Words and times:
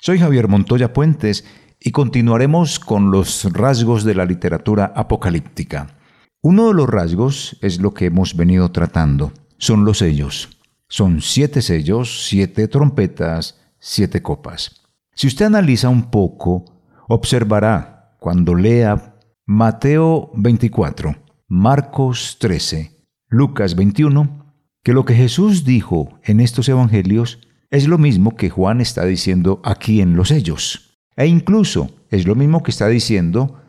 Soy 0.00 0.20
Javier 0.20 0.46
Montoya 0.46 0.92
Puentes 0.92 1.44
y 1.80 1.90
continuaremos 1.90 2.78
con 2.78 3.10
los 3.10 3.52
rasgos 3.52 4.04
de 4.04 4.14
la 4.14 4.24
literatura 4.24 4.92
apocalíptica. 4.94 5.98
Uno 6.40 6.68
de 6.68 6.74
los 6.74 6.88
rasgos 6.88 7.58
es 7.62 7.80
lo 7.80 7.94
que 7.94 8.06
hemos 8.06 8.36
venido 8.36 8.70
tratando, 8.70 9.32
son 9.58 9.84
los 9.84 9.98
sellos. 9.98 10.50
Son 10.88 11.20
siete 11.20 11.62
sellos, 11.62 12.28
siete 12.28 12.68
trompetas, 12.68 13.60
siete 13.80 14.22
copas. 14.22 14.82
Si 15.16 15.26
usted 15.26 15.46
analiza 15.46 15.88
un 15.88 16.12
poco, 16.12 16.64
observará 17.08 18.16
cuando 18.20 18.54
lea 18.54 19.16
Mateo 19.46 20.30
24, 20.34 21.16
Marcos 21.48 22.36
13, 22.38 23.04
Lucas 23.26 23.74
21, 23.74 24.54
que 24.84 24.92
lo 24.92 25.04
que 25.04 25.14
Jesús 25.14 25.64
dijo 25.64 26.20
en 26.22 26.38
estos 26.38 26.68
evangelios 26.68 27.47
es 27.70 27.86
lo 27.86 27.98
mismo 27.98 28.36
que 28.36 28.50
Juan 28.50 28.80
está 28.80 29.04
diciendo 29.04 29.60
aquí 29.64 30.00
en 30.00 30.16
los 30.16 30.28
sellos. 30.28 31.00
E 31.16 31.26
incluso 31.26 31.90
es 32.10 32.26
lo 32.26 32.34
mismo 32.34 32.62
que 32.62 32.70
está 32.70 32.88
diciendo 32.88 33.60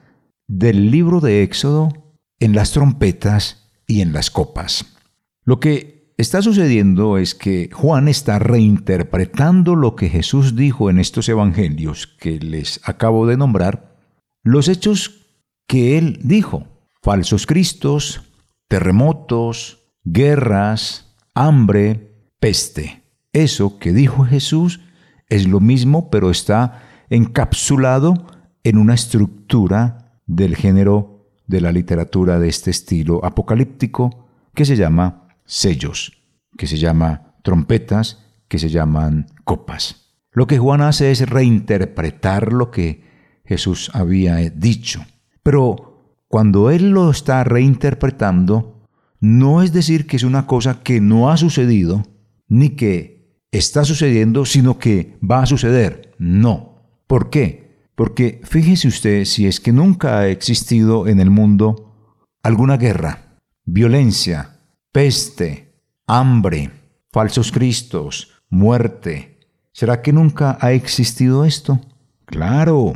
del 0.48 0.92
libro 0.92 1.20
de 1.20 1.44
Éxodo 1.44 1.92
en 2.40 2.54
las 2.56 2.72
trompetas 2.72 3.72
y 3.88 4.02
en 4.02 4.14
las 4.14 4.32
copas. 4.32 4.98
Lo 5.44 5.60
que 5.60 6.14
está 6.18 6.42
sucediendo 6.42 7.18
es 7.18 7.36
que 7.36 7.70
Juan 7.74 8.08
está 8.08 8.40
reinterpretando 8.40 9.76
lo 9.76 9.96
que 9.96 10.10
Jesús 10.10 10.56
dijo 10.56 10.90
en 10.90 11.00
estos 11.00 11.28
evangelios 11.28 12.08
que 12.08 12.40
les 12.40 12.82
acabo 12.84 13.26
de 13.26 13.38
nombrar, 13.38 13.98
los 14.44 14.68
hechos 14.68 15.28
que 15.68 15.98
él 15.98 16.20
dijo, 16.24 16.68
falsos 17.02 17.46
cristos, 17.46 18.22
terremotos, 18.68 19.80
guerras, 20.04 21.16
hambre, 21.34 22.14
peste. 22.40 22.99
Eso 23.34 23.78
que 23.80 23.94
dijo 23.94 24.26
Jesús 24.26 24.80
es 25.28 25.48
lo 25.48 25.60
mismo, 25.60 26.10
pero 26.10 26.32
está 26.32 26.82
encapsulado 27.10 28.28
en 28.64 28.78
una 28.78 28.94
estructura 28.94 30.20
del 30.26 30.56
género 30.56 31.28
de 31.48 31.62
la 31.62 31.72
literatura 31.72 32.40
de 32.40 32.50
este 32.50 32.72
estilo 32.72 33.24
apocalíptico 33.26 34.28
que 34.54 34.66
se 34.66 34.76
llama 34.76 35.28
sellos, 35.46 36.22
que 36.58 36.68
se 36.68 36.78
llama 36.78 37.36
trompetas, 37.44 38.26
que 38.48 38.60
se 38.60 38.70
llaman 38.70 39.28
copas. 39.44 40.14
Lo 40.32 40.48
que 40.48 40.58
Juan 40.60 40.82
hace 40.82 41.12
es 41.12 41.28
reinterpretar 41.28 42.54
lo 42.54 42.70
que 42.70 43.04
Jesús 43.46 43.90
había 43.94 44.36
dicho. 44.50 45.04
Pero 45.42 46.22
cuando 46.28 46.70
él 46.70 46.92
lo 46.92 47.10
está 47.10 47.44
reinterpretando, 47.44 48.86
no 49.20 49.64
es 49.64 49.74
decir 49.74 50.06
que 50.06 50.18
es 50.18 50.24
una 50.24 50.46
cosa 50.46 50.82
que 50.84 51.02
no 51.02 51.32
ha 51.32 51.38
sucedido, 51.38 52.04
ni 52.48 52.70
que 52.70 53.19
está 53.52 53.86
sucediendo, 53.86 54.46
sino 54.46 54.78
que 54.78 55.18
va 55.20 55.42
a 55.42 55.46
suceder. 55.46 56.14
No. 56.18 56.84
¿Por 57.08 57.30
qué? 57.30 57.90
Porque 57.96 58.42
fíjese 58.44 58.88
usted 58.88 59.26
si 59.26 59.48
es 59.48 59.60
que 59.60 59.74
nunca 59.74 60.20
ha 60.20 60.28
existido 60.28 61.08
en 61.08 61.20
el 61.20 61.30
mundo 61.30 62.16
alguna 62.44 62.78
guerra, 62.78 63.38
violencia, 63.66 64.60
peste, 64.92 65.74
hambre, 66.08 66.72
falsos 67.12 67.52
cristos, 67.52 68.42
muerte. 68.50 69.40
¿Será 69.74 70.02
que 70.02 70.14
nunca 70.14 70.58
ha 70.62 70.72
existido 70.72 71.46
esto? 71.46 71.82
Claro. 72.26 72.94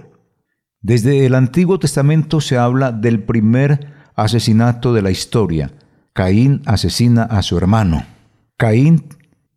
Desde 0.81 1.25
el 1.25 1.35
Antiguo 1.35 1.79
Testamento 1.79 2.41
se 2.41 2.57
habla 2.57 2.91
del 2.91 3.23
primer 3.23 3.93
asesinato 4.15 4.93
de 4.93 5.01
la 5.01 5.11
historia. 5.11 5.71
Caín 6.13 6.61
asesina 6.65 7.23
a 7.23 7.41
su 7.41 7.57
hermano. 7.57 8.05
Caín 8.57 9.05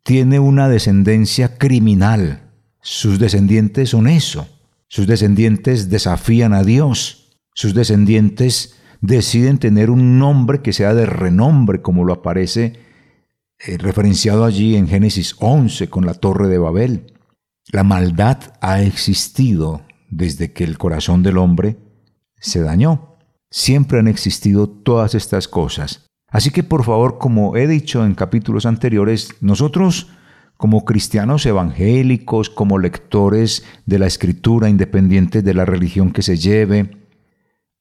tiene 0.07 0.39
una 0.39 0.69
descendencia 0.69 1.57
criminal. 1.57 2.49
Sus 2.81 3.19
descendientes 3.19 3.89
son 3.89 4.07
eso. 4.07 4.47
Sus 4.87 5.05
descendientes 5.05 5.89
desafían 5.89 6.53
a 6.53 6.63
Dios. 6.63 7.37
Sus 7.53 7.73
descendientes 7.73 8.77
deciden 9.01 9.57
tener 9.57 9.89
un 9.89 10.17
nombre 10.17 10.61
que 10.61 10.71
sea 10.71 10.93
de 10.93 11.05
renombre, 11.05 11.81
como 11.81 12.05
lo 12.05 12.13
aparece 12.13 12.79
eh, 13.59 13.77
referenciado 13.77 14.45
allí 14.45 14.77
en 14.77 14.87
Génesis 14.87 15.35
11 15.39 15.89
con 15.89 16.05
la 16.05 16.13
torre 16.13 16.47
de 16.47 16.57
Babel. 16.57 17.13
La 17.73 17.83
maldad 17.83 18.37
ha 18.61 18.81
existido 18.81 19.81
desde 20.09 20.53
que 20.53 20.63
el 20.63 20.77
corazón 20.77 21.21
del 21.21 21.37
hombre 21.37 21.79
se 22.39 22.61
dañó. 22.61 23.17
Siempre 23.51 23.99
han 23.99 24.07
existido 24.07 24.69
todas 24.69 25.15
estas 25.15 25.49
cosas. 25.49 26.06
Así 26.29 26.51
que 26.51 26.63
por 26.63 26.83
favor, 26.83 27.17
como 27.17 27.55
he 27.55 27.67
dicho 27.67 28.05
en 28.05 28.13
capítulos 28.13 28.65
anteriores, 28.65 29.29
nosotros 29.39 30.09
como 30.57 30.85
cristianos 30.85 31.45
evangélicos, 31.45 32.49
como 32.49 32.79
lectores 32.79 33.63
de 33.85 33.99
la 33.99 34.07
escritura, 34.07 34.69
independientes 34.69 35.43
de 35.43 35.53
la 35.53 35.65
religión 35.65 36.11
que 36.11 36.23
se 36.23 36.37
lleve, 36.37 36.97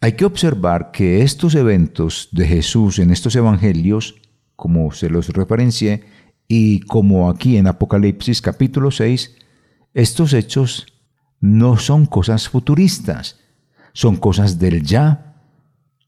hay 0.00 0.12
que 0.12 0.26
observar 0.26 0.90
que 0.90 1.22
estos 1.22 1.54
eventos 1.54 2.28
de 2.32 2.46
Jesús 2.46 2.98
en 2.98 3.10
estos 3.10 3.34
evangelios, 3.34 4.16
como 4.54 4.92
se 4.92 5.08
los 5.08 5.30
referencié, 5.30 6.04
y 6.46 6.80
como 6.80 7.30
aquí 7.30 7.56
en 7.56 7.66
Apocalipsis 7.66 8.42
capítulo 8.42 8.90
6, 8.90 9.34
estos 9.94 10.34
hechos 10.34 10.86
no 11.40 11.78
son 11.78 12.06
cosas 12.06 12.48
futuristas, 12.48 13.40
son 13.94 14.16
cosas 14.16 14.58
del 14.58 14.82
ya, 14.82 15.42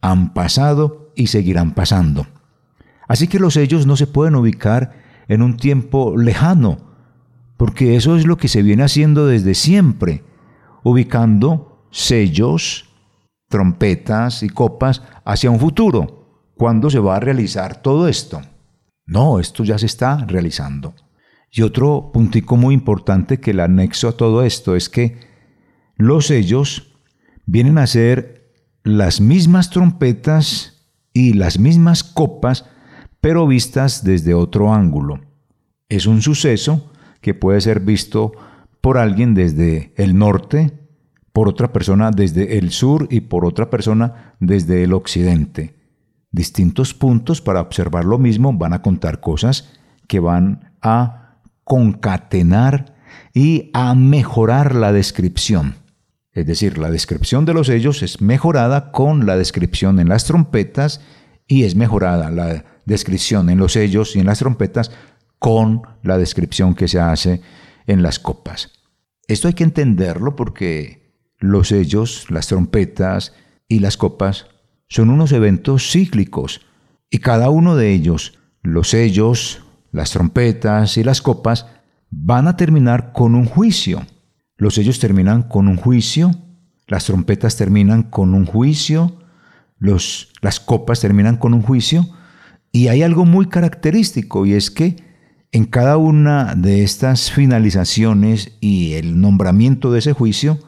han 0.01 0.35
pasado 0.35 1.08
y 1.19 1.27
seguirán 1.27 1.73
pasando. 1.73 2.27
Así 3.09 3.27
que 3.27 3.41
los 3.41 3.55
sellos 3.55 3.87
no 3.87 3.97
se 3.97 4.07
pueden 4.07 4.37
ubicar 4.37 5.03
en 5.27 5.43
un 5.43 5.57
tiempo 5.57 6.17
lejano, 6.17 6.79
porque 7.57 7.97
eso 7.97 8.17
es 8.17 8.25
lo 8.25 8.37
que 8.37 8.47
se 8.47 8.63
viene 8.63 8.85
haciendo 8.85 9.27
desde 9.27 9.55
siempre, 9.55 10.23
ubicando 10.85 11.89
sellos, 11.91 12.89
trompetas 13.49 14.45
y 14.45 14.49
copas 14.49 15.03
hacia 15.25 15.51
un 15.51 15.59
futuro. 15.59 16.53
¿Cuándo 16.57 16.89
se 16.89 17.01
va 17.01 17.17
a 17.17 17.21
realizar 17.21 17.83
todo 17.83 18.07
esto? 18.07 18.41
No, 19.05 19.41
esto 19.41 19.65
ya 19.65 19.77
se 19.77 19.87
está 19.87 20.25
realizando. 20.25 20.95
Y 21.51 21.63
otro 21.63 22.11
puntico 22.13 22.57
muy 22.57 22.75
importante 22.75 23.41
que 23.41 23.51
el 23.51 23.61
anexo 23.61 24.09
a 24.09 24.17
todo 24.17 24.45
esto 24.45 24.77
es 24.77 24.89
que 24.89 25.19
los 25.97 26.29
sellos 26.29 26.95
vienen 27.45 27.79
a 27.79 27.87
ser 27.89 28.53
las 28.85 29.21
mismas 29.21 29.71
trompetas 29.71 30.78
y 31.19 31.33
las 31.33 31.59
mismas 31.59 32.05
copas, 32.05 32.65
pero 33.21 33.45
vistas 33.49 34.05
desde 34.05 34.35
otro 34.35 34.73
ángulo. 34.73 35.19
Es 35.89 36.07
un 36.07 36.23
suceso 36.23 36.93
que 37.21 37.35
puede 37.35 37.61
ser 37.61 37.81
visto 37.81 38.31
por 38.81 38.99
alguien 38.99 39.35
desde 39.35 39.93
el 39.97 40.17
norte, 40.17 40.79
por 41.33 41.49
otra 41.49 41.73
persona 41.73 42.13
desde 42.13 42.59
el 42.59 42.71
sur 42.71 43.09
y 43.11 43.23
por 43.23 43.45
otra 43.45 43.69
persona 43.69 44.37
desde 44.39 44.85
el 44.85 44.93
occidente. 44.93 45.75
Distintos 46.31 46.95
puntos 46.95 47.41
para 47.41 47.63
observar 47.63 48.05
lo 48.05 48.19
mismo 48.19 48.53
van 48.53 48.73
a 48.73 48.83
contar 48.83 49.19
cosas 49.19 49.73
que 50.07 50.21
van 50.21 50.73
a 50.81 51.41
concatenar 51.65 52.95
y 53.35 53.73
a 53.75 53.97
mejorar 53.97 54.77
la 54.77 54.93
descripción. 54.93 55.75
Es 56.33 56.47
decir, 56.47 56.79
la 56.79 56.91
descripción 56.91 57.45
de 57.45 57.55
los 57.55 57.67
sellos 57.69 58.03
es 58.03 58.21
mejorada 58.21 58.93
con 58.93 59.27
la 59.27 59.37
descripción 59.37 59.99
en 59.99 60.09
las 60.09 60.25
trompetas 60.25 61.01
y 61.47 61.65
es 61.65 61.75
mejorada 61.75 62.31
la 62.31 62.65
descripción 62.85 63.51
en 63.51 63.59
los 63.59 63.73
sellos 63.73 64.15
y 64.15 64.21
en 64.21 64.27
las 64.27 64.39
trompetas 64.39 64.91
con 65.39 65.83
la 66.03 66.19
descripción 66.19 66.75
que 66.75 66.89
se 66.89 67.01
hace 67.01 67.41
en 67.87 68.03
las 68.03 68.19
copas. 68.19 68.73
Esto 69.27 69.49
hay 69.49 69.55
que 69.55 69.65
entenderlo 69.65 70.37
porque 70.37 71.15
los 71.39 71.69
sellos, 71.69 72.27
las 72.31 72.47
trompetas 72.49 73.35
y 73.69 73.81
las 73.81 73.97
copas 73.97 74.47
son 74.89 75.11
unos 75.11 75.33
eventos 75.33 75.91
cíclicos 75.91 76.63
y 77.11 77.19
cada 77.19 77.51
uno 77.51 77.77
de 77.77 77.93
ellos, 77.93 78.39
los 78.63 78.91
sellos, 78.91 79.65
las 79.93 80.11
trompetas 80.11 80.97
y 80.97 81.05
las 81.05 81.23
copas, 81.23 81.67
van 82.11 82.49
a 82.49 82.57
terminar 82.57 83.13
con 83.13 83.35
un 83.35 83.45
juicio. 83.45 84.07
Los 84.59 84.75
sellos 84.75 84.99
terminan 84.99 85.45
con 85.45 85.69
un 85.69 85.77
juicio, 85.77 86.33
las 86.89 87.05
trompetas 87.05 87.57
terminan 87.57 88.03
con 88.03 88.35
un 88.35 88.45
juicio, 88.45 89.21
los, 89.79 90.33
las 90.43 90.59
copas 90.59 91.01
terminan 91.01 91.37
con 91.37 91.55
un 91.55 91.63
juicio, 91.63 92.07
y 92.73 92.89
hay 92.89 93.05
algo 93.05 93.25
muy 93.25 93.47
característico 93.47 94.47
y 94.47 94.55
es 94.55 94.73
que 94.73 94.97
en 95.53 95.65
cada 95.65 95.97
una 95.97 96.57
de 96.57 96.83
estas 96.83 97.31
finalizaciones 97.31 98.59
y 98.61 98.95
el 98.95 99.21
nombramiento 99.21 99.93
de 99.93 100.01
ese 100.01 100.13
juicio, 100.13 100.59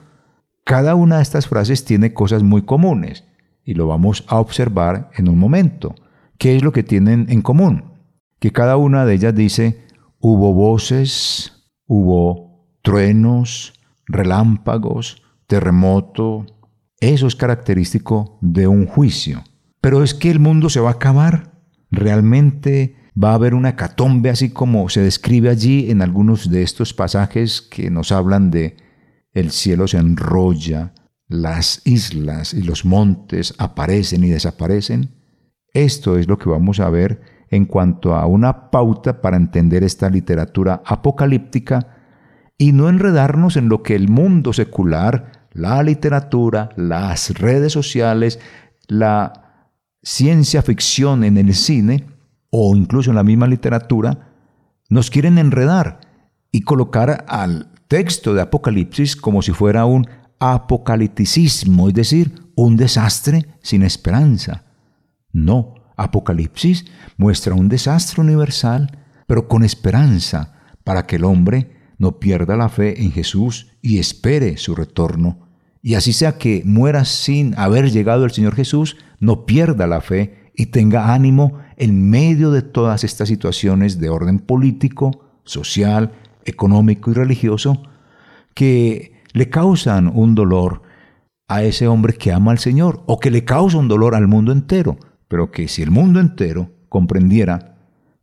cada 0.65 0.95
una 0.95 1.17
de 1.17 1.23
estas 1.23 1.49
frases 1.49 1.85
tiene 1.85 2.15
cosas 2.15 2.45
muy 2.45 2.63
comunes 2.63 3.25
y 3.65 3.75
lo 3.75 3.89
vamos 3.89 4.25
a 4.29 4.39
observar 4.39 5.11
en 5.17 5.29
un 5.29 5.37
momento. 5.37 5.97
¿Qué 6.39 6.55
es 6.55 6.63
lo 6.63 6.73
que 6.73 6.85
tienen 6.85 7.27
en 7.29 7.43
común? 7.43 7.93
Que 8.39 8.53
cada 8.53 8.77
una 8.77 9.05
de 9.05 9.15
ellas 9.15 9.35
dice, 9.35 9.85
hubo 10.21 10.55
voces, 10.55 11.53
hubo 11.87 12.69
truenos, 12.83 13.75
relámpagos, 14.11 15.23
terremoto. 15.47 16.47
Eso 17.01 17.27
es 17.27 17.37
característico 17.37 18.39
de 18.41 18.67
un 18.67 18.87
juicio. 18.87 19.43
Pero 19.81 20.03
es 20.03 20.15
que 20.15 20.31
el 20.31 20.41
mundo 20.41 20.69
se 20.69 20.81
va 20.81 20.91
a 20.91 20.95
acabar. 20.95 21.53
Realmente 21.91 22.97
va 23.23 23.31
a 23.31 23.35
haber 23.35 23.55
una 23.55 23.77
catombe 23.77 24.31
así 24.31 24.51
como 24.51 24.89
se 24.89 25.03
describe 25.03 25.49
allí 25.49 25.91
en 25.91 26.03
algunos 26.03 26.51
de 26.51 26.63
estos 26.63 26.95
pasajes 26.95 27.63
que 27.63 27.91
nos 27.91 28.13
hablan 28.13 28.51
de 28.51 28.77
el 29.33 29.51
cielo 29.51 29.87
se 29.87 29.99
enrolla, 29.99 30.93
las 31.29 31.83
islas 31.85 32.53
y 32.55 32.63
los 32.63 32.85
montes 32.85 33.55
aparecen 33.59 34.25
y 34.25 34.29
desaparecen. 34.29 35.11
Esto 35.73 36.19
es 36.19 36.27
lo 36.27 36.37
que 36.39 36.51
vamos 36.51 36.81
a 36.81 36.91
ver 36.91 37.21
en 37.51 37.65
cuanto 37.65 38.15
a 38.15 38.27
una 38.27 38.71
pauta 38.71 39.21
para 39.21 39.37
entender 39.37 39.85
esta 39.85 40.09
literatura 40.09 40.83
apocalíptica 40.85 42.00
y 42.61 42.73
no 42.73 42.91
enredarnos 42.91 43.57
en 43.57 43.71
lo 43.71 43.83
que 43.83 43.95
el 43.95 44.11
mundo 44.11 44.53
secular, 44.53 45.49
la 45.51 45.83
literatura, 45.83 46.69
las 46.77 47.31
redes 47.39 47.73
sociales, 47.73 48.39
la 48.87 49.65
ciencia 50.03 50.61
ficción 50.61 51.25
en 51.25 51.39
el 51.39 51.55
cine 51.55 52.05
o 52.51 52.77
incluso 52.77 53.09
en 53.09 53.17
la 53.17 53.23
misma 53.23 53.47
literatura, 53.47 54.29
nos 54.91 55.09
quieren 55.09 55.39
enredar 55.39 56.01
y 56.53 56.61
colocar 56.61 57.25
al 57.29 57.73
texto 57.89 58.35
de 58.35 58.43
Apocalipsis 58.43 59.17
como 59.17 59.41
si 59.41 59.53
fuera 59.53 59.87
un 59.87 60.07
apocalipticismo, 60.39 61.89
es 61.89 61.95
decir, 61.95 62.43
un 62.57 62.77
desastre 62.77 63.47
sin 63.63 63.83
esperanza. 63.83 64.65
No, 65.33 65.77
Apocalipsis 65.97 66.85
muestra 67.17 67.55
un 67.55 67.71
desastre 67.71 68.21
universal, 68.21 68.99
pero 69.27 69.49
con 69.49 69.65
esperanza, 69.65 70.53
para 70.85 71.07
que 71.07 71.17
el 71.17 71.25
hombre 71.25 71.80
no 72.01 72.19
pierda 72.19 72.57
la 72.57 72.71
fe 72.71 73.03
en 73.03 73.13
Jesús 73.13 73.69
y 73.83 73.99
espere 73.99 74.57
su 74.57 74.75
retorno. 74.75 75.47
Y 75.83 75.95
así 75.95 76.15
sea 76.15 76.39
que 76.39 76.63
muera 76.65 77.05
sin 77.05 77.55
haber 77.59 77.91
llegado 77.91 78.25
el 78.25 78.31
Señor 78.31 78.55
Jesús, 78.57 78.97
no 79.21 79.45
pierda 79.45 79.87
la 79.87 80.01
fe 80.01 80.51
y 80.57 80.67
tenga 80.67 81.13
ánimo 81.13 81.59
en 81.77 82.09
medio 82.09 82.53
de 82.53 82.63
todas 82.63 83.05
estas 83.05 83.29
situaciones 83.29 84.01
de 84.01 84.09
orden 84.09 84.39
político, 84.39 85.27
social, 85.45 86.13
económico 86.47 87.11
y 87.11 87.15
religioso 87.15 87.83
que 88.55 89.21
le 89.35 89.51
causan 89.51 90.11
un 90.13 90.35
dolor 90.35 90.81
a 91.49 91.63
ese 91.65 91.87
hombre 91.87 92.15
que 92.15 92.33
ama 92.33 92.53
al 92.53 92.59
Señor 92.59 93.03
o 93.05 93.21
que 93.21 93.31
le 93.31 93.45
causa 93.45 93.77
un 93.77 93.89
dolor 93.89 94.15
al 94.15 94.27
mundo 94.27 94.53
entero, 94.53 94.97
pero 95.29 95.51
que 95.51 95.69
si 95.69 95.83
el 95.83 95.91
mundo 95.91 96.19
entero 96.19 96.71
comprendiera 96.89 97.77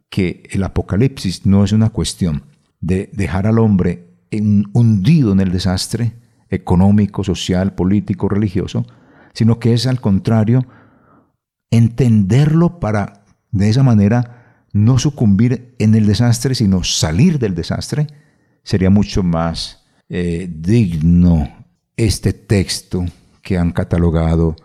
que 0.09 0.41
el 0.50 0.63
apocalipsis 0.63 1.45
no 1.45 1.63
es 1.63 1.73
una 1.73 1.91
cuestión 1.91 2.56
de 2.88 3.10
dejar 3.12 3.48
al 3.48 3.60
hombre 3.60 4.07
hundido 4.31 5.34
en 5.34 5.42
el 5.42 5.51
desastre 5.51 6.13
económico, 6.50 7.22
social, 7.24 7.75
político, 7.75 8.30
religioso, 8.30 8.86
sino 9.34 9.60
que 9.60 9.74
es 9.74 9.88
al 9.88 10.00
contrario 10.00 10.66
entenderlo 11.69 12.80
para 12.80 13.25
de 13.51 13.69
esa 13.69 13.84
manera 13.84 14.63
no 14.72 15.00
sucumbir 15.00 15.75
en 15.80 15.95
el 15.95 16.07
desastre, 16.07 16.56
sino 16.56 16.84
salir 16.84 17.39
del 17.39 17.56
desastre, 17.56 18.07
sería 18.63 18.90
mucho 18.90 19.22
más 19.22 19.86
eh, 20.07 20.50
digno 20.50 21.66
este 21.98 22.31
texto 22.31 23.04
que 23.42 23.57
han 23.57 23.72
catalogado 23.72 24.56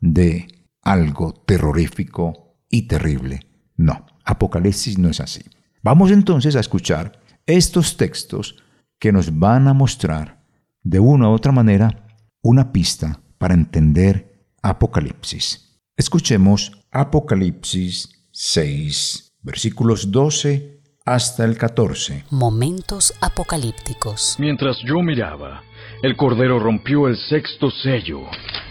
de 0.00 0.46
algo 0.82 1.32
terrorífico 1.32 2.54
y 2.70 2.82
terrible. 2.82 3.40
No, 3.76 4.06
Apocalipsis 4.24 4.98
no 4.98 5.08
es 5.08 5.20
así. 5.20 5.42
Vamos 5.82 6.12
entonces 6.12 6.54
a 6.54 6.60
escuchar 6.60 7.21
estos 7.46 7.96
textos 7.96 8.62
que 8.98 9.12
nos 9.12 9.38
van 9.38 9.68
a 9.68 9.74
mostrar 9.74 10.42
de 10.82 11.00
una 11.00 11.28
u 11.28 11.32
otra 11.32 11.52
manera 11.52 12.06
una 12.42 12.72
pista 12.72 13.20
para 13.38 13.54
entender 13.54 14.46
Apocalipsis. 14.62 15.80
Escuchemos 15.96 16.72
Apocalipsis 16.90 18.08
6, 18.30 19.34
versículos 19.42 20.10
12 20.10 20.80
hasta 21.04 21.44
el 21.44 21.58
14. 21.58 22.24
Momentos 22.30 23.12
apocalípticos. 23.20 24.36
Mientras 24.38 24.76
yo 24.84 25.02
miraba, 25.02 25.62
el 26.02 26.16
Cordero 26.16 26.60
rompió 26.60 27.08
el 27.08 27.16
sexto 27.16 27.70
sello 27.70 28.20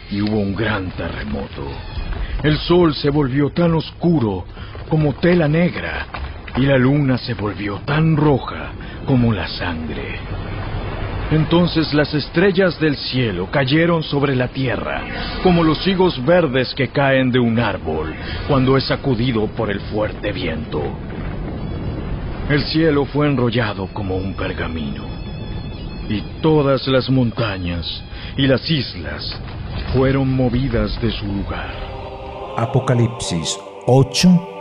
y 0.10 0.22
hubo 0.22 0.40
un 0.40 0.56
gran 0.56 0.96
terremoto. 0.96 1.68
El 2.44 2.58
sol 2.68 2.96
se 2.96 3.10
volvió 3.10 3.50
tan 3.52 3.74
oscuro 3.74 4.46
como 4.90 5.14
tela 5.20 5.48
negra 5.48 6.31
y 6.58 6.62
la 6.62 6.78
luna 6.78 7.18
se 7.18 7.34
volvió 7.34 7.80
tan 7.86 8.16
roja 8.18 8.72
como 9.06 9.34
la 9.34 9.48
sangre. 9.48 10.20
Entonces 11.32 11.94
las 11.94 12.14
estrellas 12.14 12.78
del 12.80 12.98
cielo 12.98 13.50
cayeron 13.50 14.04
sobre 14.04 14.36
la 14.36 14.50
tierra, 14.50 15.02
como 15.44 15.64
los 15.64 15.88
higos 15.88 16.24
verdes 16.26 16.74
que 16.76 16.90
caen 16.90 17.32
de 17.32 17.40
un 17.40 17.58
árbol 17.58 18.14
cuando 18.50 18.76
es 18.76 18.84
sacudido 18.84 19.48
por 19.48 19.72
el 19.72 19.80
fuerte 19.80 20.34
viento. 20.34 20.82
El 22.50 22.64
cielo 22.66 23.06
fue 23.06 23.28
enrollado 23.28 23.88
como 23.94 24.18
un 24.18 24.34
pergamino, 24.34 25.06
y 26.10 26.22
todas 26.42 26.86
las 26.88 27.10
montañas 27.10 28.04
y 28.36 28.46
las 28.46 28.70
islas 28.70 29.40
fueron 29.94 30.36
movidas 30.36 31.02
de 31.02 31.12
su 31.12 31.26
lugar. 31.26 31.72
Apocalipsis 32.58 33.58
8, 33.88 34.61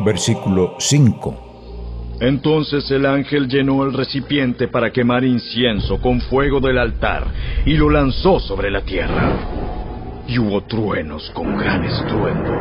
versículo 0.00 0.76
5. 0.78 2.16
Entonces 2.20 2.90
el 2.90 3.06
ángel 3.06 3.48
llenó 3.48 3.84
el 3.84 3.92
recipiente 3.92 4.68
para 4.68 4.92
quemar 4.92 5.24
incienso 5.24 6.00
con 6.00 6.20
fuego 6.20 6.60
del 6.60 6.78
altar 6.78 7.26
y 7.66 7.74
lo 7.74 7.90
lanzó 7.90 8.38
sobre 8.40 8.70
la 8.70 8.82
tierra. 8.82 10.24
Y 10.26 10.38
hubo 10.38 10.62
truenos 10.62 11.30
con 11.34 11.56
gran 11.58 11.84
estruendo, 11.84 12.54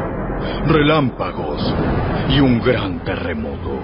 relámpagos 0.67 1.61
y 2.29 2.39
un 2.39 2.59
gran 2.59 3.03
terremoto. 3.03 3.79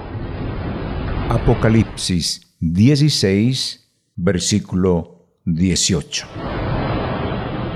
Apocalipsis 1.30 2.56
16, 2.60 3.88
versículo 4.16 5.28
18. 5.44 6.59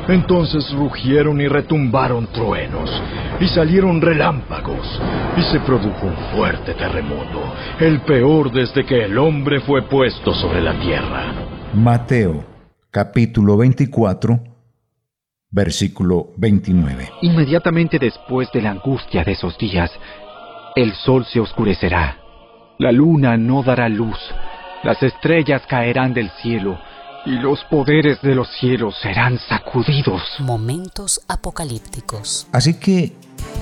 Entonces 0.09 0.73
rugieron 0.73 1.41
y 1.41 1.49
retumbaron 1.49 2.27
truenos, 2.29 2.91
y 3.41 3.49
salieron 3.49 4.01
relámpagos, 4.01 5.01
y 5.37 5.43
se 5.43 5.61
produjo 5.61 6.07
un 6.07 6.17
fuerte 6.35 6.75
terremoto, 6.75 7.41
el 7.81 8.01
peor 8.03 8.53
desde 8.53 8.85
que 8.85 9.05
el 9.05 9.17
hombre 9.19 9.61
fue 9.61 9.83
puesto 9.83 10.35
sobre 10.35 10.61
la 10.61 10.79
tierra. 10.79 11.33
Mateo, 11.73 12.45
capítulo 12.91 13.57
24, 13.57 14.41
versículo 15.51 16.29
29. 16.37 17.09
Inmediatamente 17.23 17.99
después 17.99 18.51
de 18.53 18.63
la 18.63 18.73
angustia 18.73 19.25
de 19.25 19.33
esos 19.33 19.57
días, 19.59 19.91
el 20.77 20.93
sol 20.93 21.25
se 21.25 21.41
oscurecerá 21.41 22.19
la 22.79 22.91
luna 22.91 23.37
no 23.37 23.63
dará 23.63 23.89
luz, 23.89 24.19
las 24.83 25.01
estrellas 25.03 25.63
caerán 25.69 26.13
del 26.13 26.29
cielo, 26.43 26.79
y 27.27 27.31
los 27.39 27.65
poderes 27.71 28.21
de 28.23 28.35
los 28.35 28.49
cielos 28.61 28.95
serán 29.03 29.39
sacudidos. 29.49 30.23
Momentos 30.41 31.21
apocalípticos. 31.29 32.47
Así 32.53 32.75
que, 32.75 33.13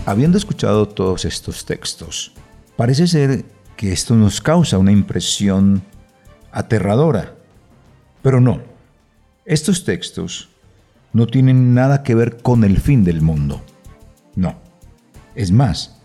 habiendo 0.05 0.37
escuchado 0.37 0.89
todos 0.89 1.25
estos 1.25 1.65
textos, 1.65 2.33
parece 2.77 3.07
ser 3.07 3.45
que 3.77 3.93
esto 3.93 4.15
nos 4.15 4.41
causa 4.41 4.79
una 4.79 4.93
impresión 4.93 5.83
aterradora. 6.51 7.35
Pero 8.23 8.41
no, 8.41 8.61
estos 9.45 9.85
textos 9.85 10.49
no 11.13 11.27
tienen 11.27 11.75
nada 11.75 12.03
que 12.03 12.15
ver 12.15 12.43
con 12.43 12.65
el 12.65 12.79
fin 12.79 13.05
del 13.05 13.21
mundo. 13.21 13.63
No. 14.35 14.57
Es 15.35 15.53
más, 15.53 16.01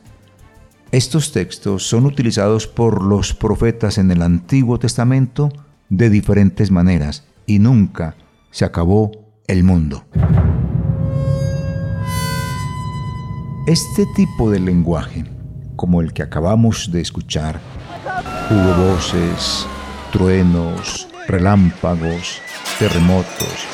estos 0.91 1.31
textos 1.31 1.87
son 1.87 2.05
utilizados 2.05 2.67
por 2.67 3.03
los 3.03 3.33
profetas 3.33 3.97
en 3.97 4.11
el 4.11 4.21
Antiguo 4.21 4.79
Testamento 4.79 5.51
de 5.89 6.09
diferentes 6.09 6.71
maneras 6.71 7.26
y 7.47 7.57
nunca 7.57 8.15
se 8.51 8.65
acabó 8.65 9.09
el 9.47 9.63
mundo. 9.63 10.03
Este 13.65 14.05
tipo 14.15 14.51
de 14.51 14.59
lenguaje, 14.59 15.25
como 15.75 16.01
el 16.01 16.13
que 16.13 16.23
acabamos 16.23 16.91
de 16.91 17.01
escuchar, 17.01 17.59
hubo 18.51 18.91
voces, 18.91 19.65
truenos, 20.11 21.07
relámpagos, 21.27 22.41
terremotos, 22.77 23.65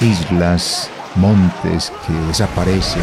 islas, 0.00 0.90
montes 1.16 1.92
que 2.06 2.12
desaparecen, 2.26 3.02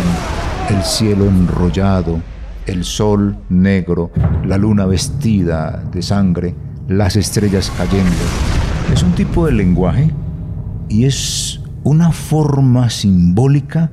el 0.69 0.83
cielo 0.83 1.25
enrollado, 1.25 2.21
el 2.65 2.83
sol 2.83 3.37
negro, 3.49 4.11
la 4.45 4.57
luna 4.57 4.85
vestida 4.85 5.83
de 5.91 6.01
sangre, 6.01 6.55
las 6.87 7.15
estrellas 7.15 7.71
cayendo. 7.77 8.68
Es 8.91 9.03
un 9.03 9.13
tipo 9.15 9.45
de 9.45 9.51
lenguaje 9.51 10.11
y 10.89 11.05
es 11.05 11.61
una 11.83 12.11
forma 12.11 12.89
simbólica 12.89 13.91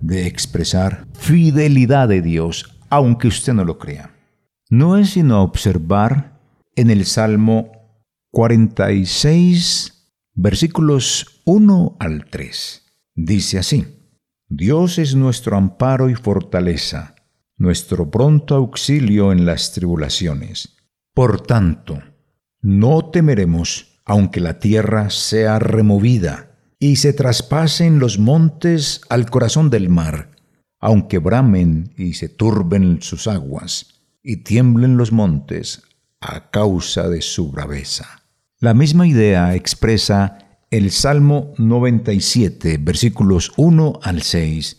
de 0.00 0.26
expresar 0.26 1.06
fidelidad 1.14 2.08
de 2.08 2.22
Dios, 2.22 2.78
aunque 2.88 3.28
usted 3.28 3.52
no 3.52 3.64
lo 3.64 3.78
crea. 3.78 4.14
No 4.70 4.96
es 4.96 5.10
sino 5.10 5.42
observar 5.42 6.40
en 6.76 6.90
el 6.90 7.04
Salmo 7.04 7.72
46, 8.30 10.12
versículos 10.34 11.40
1 11.44 11.96
al 11.98 12.26
3. 12.30 12.82
Dice 13.14 13.58
así, 13.58 13.86
Dios 14.48 14.98
es 14.98 15.14
nuestro 15.14 15.56
amparo 15.56 16.08
y 16.08 16.14
fortaleza, 16.14 17.14
nuestro 17.56 18.10
pronto 18.10 18.54
auxilio 18.54 19.32
en 19.32 19.46
las 19.46 19.72
tribulaciones. 19.72 20.76
Por 21.14 21.40
tanto, 21.40 21.98
no 22.60 23.10
temeremos, 23.10 23.95
aunque 24.06 24.40
la 24.40 24.60
tierra 24.60 25.10
sea 25.10 25.58
removida 25.58 26.52
y 26.78 26.96
se 26.96 27.12
traspasen 27.12 27.98
los 27.98 28.18
montes 28.18 29.00
al 29.08 29.28
corazón 29.28 29.68
del 29.68 29.88
mar, 29.88 30.30
aunque 30.78 31.18
bramen 31.18 31.92
y 31.96 32.14
se 32.14 32.28
turben 32.28 33.02
sus 33.02 33.26
aguas, 33.26 34.00
y 34.22 34.38
tiemblen 34.38 34.96
los 34.96 35.12
montes 35.12 35.82
a 36.20 36.50
causa 36.50 37.08
de 37.08 37.20
su 37.20 37.50
braveza. 37.50 38.22
La 38.58 38.74
misma 38.74 39.06
idea 39.06 39.54
expresa 39.54 40.38
el 40.70 40.90
Salmo 40.90 41.52
97, 41.58 42.78
versículos 42.80 43.52
1 43.56 44.00
al 44.02 44.22
6. 44.22 44.78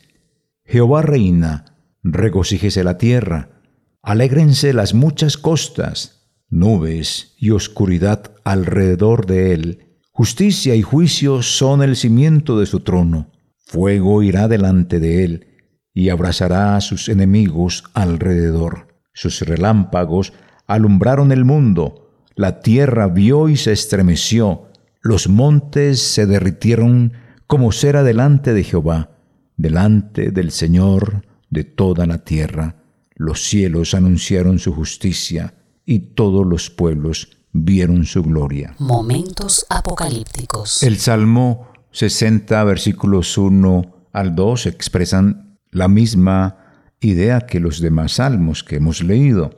Jehová 0.65 1.01
reina, 1.01 1.77
regocíjese 2.03 2.83
la 2.83 2.97
tierra, 2.97 3.61
alégrense 4.01 4.73
las 4.73 4.93
muchas 4.93 5.37
costas, 5.37 6.16
nubes 6.49 7.35
y 7.37 7.51
oscuridad 7.51 8.31
alrededor 8.43 9.25
de 9.25 9.53
él 9.53 9.87
Justicia 10.17 10.73
y 10.73 10.81
juicio 10.81 11.43
son 11.43 11.83
el 11.83 11.95
cimiento 11.95 12.59
de 12.59 12.65
su 12.65 12.79
trono. 12.79 13.29
Fuego 13.67 14.23
irá 14.23 14.47
delante 14.47 14.99
de 14.99 15.23
él 15.23 15.47
y 15.93 16.09
abrazará 16.09 16.75
a 16.75 16.81
sus 16.81 17.07
enemigos 17.07 17.83
alrededor. 17.93 18.87
Sus 19.13 19.41
relámpagos 19.41 20.33
alumbraron 20.65 21.31
el 21.31 21.45
mundo. 21.45 22.09
La 22.33 22.61
tierra 22.61 23.07
vio 23.09 23.47
y 23.47 23.57
se 23.57 23.71
estremeció. 23.71 24.71
Los 25.03 25.29
montes 25.29 26.01
se 26.01 26.25
derritieron 26.25 27.13
como 27.45 27.71
cera 27.71 28.01
delante 28.01 28.55
de 28.55 28.63
Jehová, 28.63 29.11
delante 29.55 30.31
del 30.31 30.49
Señor 30.49 31.27
de 31.51 31.63
toda 31.63 32.07
la 32.07 32.23
tierra. 32.23 32.77
Los 33.13 33.43
cielos 33.43 33.93
anunciaron 33.93 34.57
su 34.57 34.73
justicia 34.73 35.53
y 35.87 35.99
todos 35.99 36.45
los 36.45 36.69
pueblos 36.69 37.39
vieron 37.53 38.05
su 38.05 38.21
gloria. 38.21 38.75
Momentos 38.77 39.65
apocalípticos. 39.69 40.83
El 40.83 40.97
Salmo 40.97 41.69
60, 41.91 42.63
versículos 42.65 43.37
1 43.37 44.09
al 44.11 44.35
2 44.35 44.67
expresan 44.67 45.57
la 45.71 45.87
misma 45.87 46.91
idea 46.99 47.41
que 47.41 47.59
los 47.61 47.79
demás 47.79 48.13
salmos 48.13 48.63
que 48.63 48.75
hemos 48.75 49.01
leído. 49.01 49.55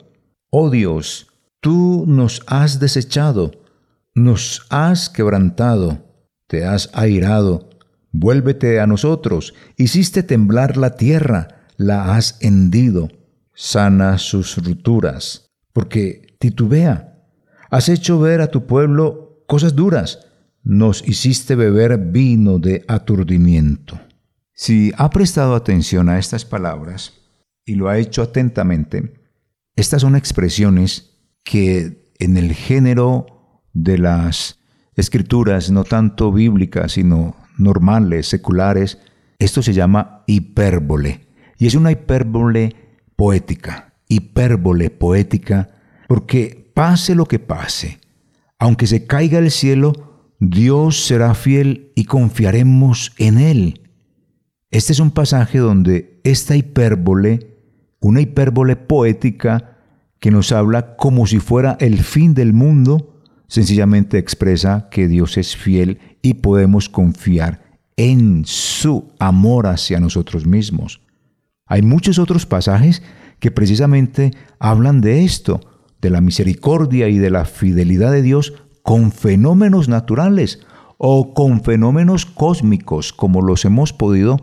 Oh 0.50 0.70
Dios, 0.70 1.26
tú 1.60 2.04
nos 2.06 2.42
has 2.46 2.78
desechado, 2.78 3.50
nos 4.14 4.66
has 4.70 5.10
quebrantado, 5.10 5.98
te 6.46 6.64
has 6.64 6.90
airado, 6.92 7.70
vuélvete 8.12 8.78
a 8.80 8.86
nosotros, 8.86 9.52
hiciste 9.76 10.22
temblar 10.22 10.76
la 10.76 10.94
tierra, 10.94 11.66
la 11.76 12.14
has 12.14 12.38
hendido, 12.40 13.08
sana 13.52 14.18
sus 14.18 14.56
rupturas, 14.64 15.49
porque 15.72 16.36
titubea 16.38 17.10
Has 17.70 17.88
hecho 17.88 18.18
ver 18.18 18.40
a 18.40 18.48
tu 18.48 18.66
pueblo 18.66 19.44
cosas 19.46 19.76
duras. 19.76 20.26
Nos 20.62 21.06
hiciste 21.08 21.54
beber 21.54 21.98
vino 21.98 22.58
de 22.58 22.84
aturdimiento. 22.88 23.98
Si 24.52 24.92
ha 24.98 25.08
prestado 25.10 25.54
atención 25.54 26.08
a 26.08 26.18
estas 26.18 26.44
palabras 26.44 27.14
y 27.64 27.76
lo 27.76 27.88
ha 27.88 27.98
hecho 27.98 28.22
atentamente, 28.22 29.14
estas 29.76 30.02
son 30.02 30.16
expresiones 30.16 31.16
que 31.44 32.12
en 32.18 32.36
el 32.36 32.52
género 32.52 33.62
de 33.72 33.98
las 33.98 34.58
escrituras, 34.96 35.70
no 35.70 35.84
tanto 35.84 36.32
bíblicas, 36.32 36.92
sino 36.92 37.36
normales, 37.56 38.26
seculares, 38.26 38.98
esto 39.38 39.62
se 39.62 39.72
llama 39.72 40.24
hipérbole. 40.26 41.28
Y 41.56 41.66
es 41.66 41.74
una 41.74 41.92
hipérbole 41.92 42.74
poética, 43.16 43.89
hipérbole 44.10 44.90
poética, 44.90 45.70
porque 46.08 46.70
pase 46.74 47.14
lo 47.14 47.24
que 47.24 47.38
pase, 47.38 48.00
aunque 48.58 48.86
se 48.86 49.06
caiga 49.06 49.38
el 49.38 49.50
cielo, 49.50 50.26
Dios 50.40 51.06
será 51.06 51.34
fiel 51.34 51.92
y 51.94 52.04
confiaremos 52.04 53.12
en 53.16 53.38
Él. 53.38 53.80
Este 54.70 54.92
es 54.92 55.00
un 55.00 55.12
pasaje 55.12 55.58
donde 55.58 56.20
esta 56.24 56.56
hipérbole, 56.56 57.56
una 58.00 58.20
hipérbole 58.20 58.76
poética 58.76 59.78
que 60.18 60.30
nos 60.30 60.52
habla 60.52 60.96
como 60.96 61.26
si 61.26 61.38
fuera 61.38 61.76
el 61.80 62.00
fin 62.00 62.34
del 62.34 62.52
mundo, 62.52 63.22
sencillamente 63.48 64.18
expresa 64.18 64.88
que 64.90 65.08
Dios 65.08 65.38
es 65.38 65.56
fiel 65.56 65.98
y 66.22 66.34
podemos 66.34 66.88
confiar 66.88 67.62
en 67.96 68.44
su 68.44 69.12
amor 69.18 69.66
hacia 69.66 70.00
nosotros 70.00 70.46
mismos. 70.46 71.00
Hay 71.66 71.82
muchos 71.82 72.18
otros 72.18 72.46
pasajes 72.46 73.02
que 73.40 73.50
precisamente 73.50 74.32
hablan 74.58 75.00
de 75.00 75.24
esto, 75.24 75.60
de 76.00 76.10
la 76.10 76.20
misericordia 76.20 77.08
y 77.08 77.18
de 77.18 77.30
la 77.30 77.44
fidelidad 77.44 78.12
de 78.12 78.22
Dios 78.22 78.54
con 78.82 79.12
fenómenos 79.12 79.88
naturales 79.88 80.60
o 80.98 81.34
con 81.34 81.62
fenómenos 81.62 82.26
cósmicos 82.26 83.12
como 83.12 83.42
los 83.42 83.64
hemos 83.64 83.92
podido 83.92 84.38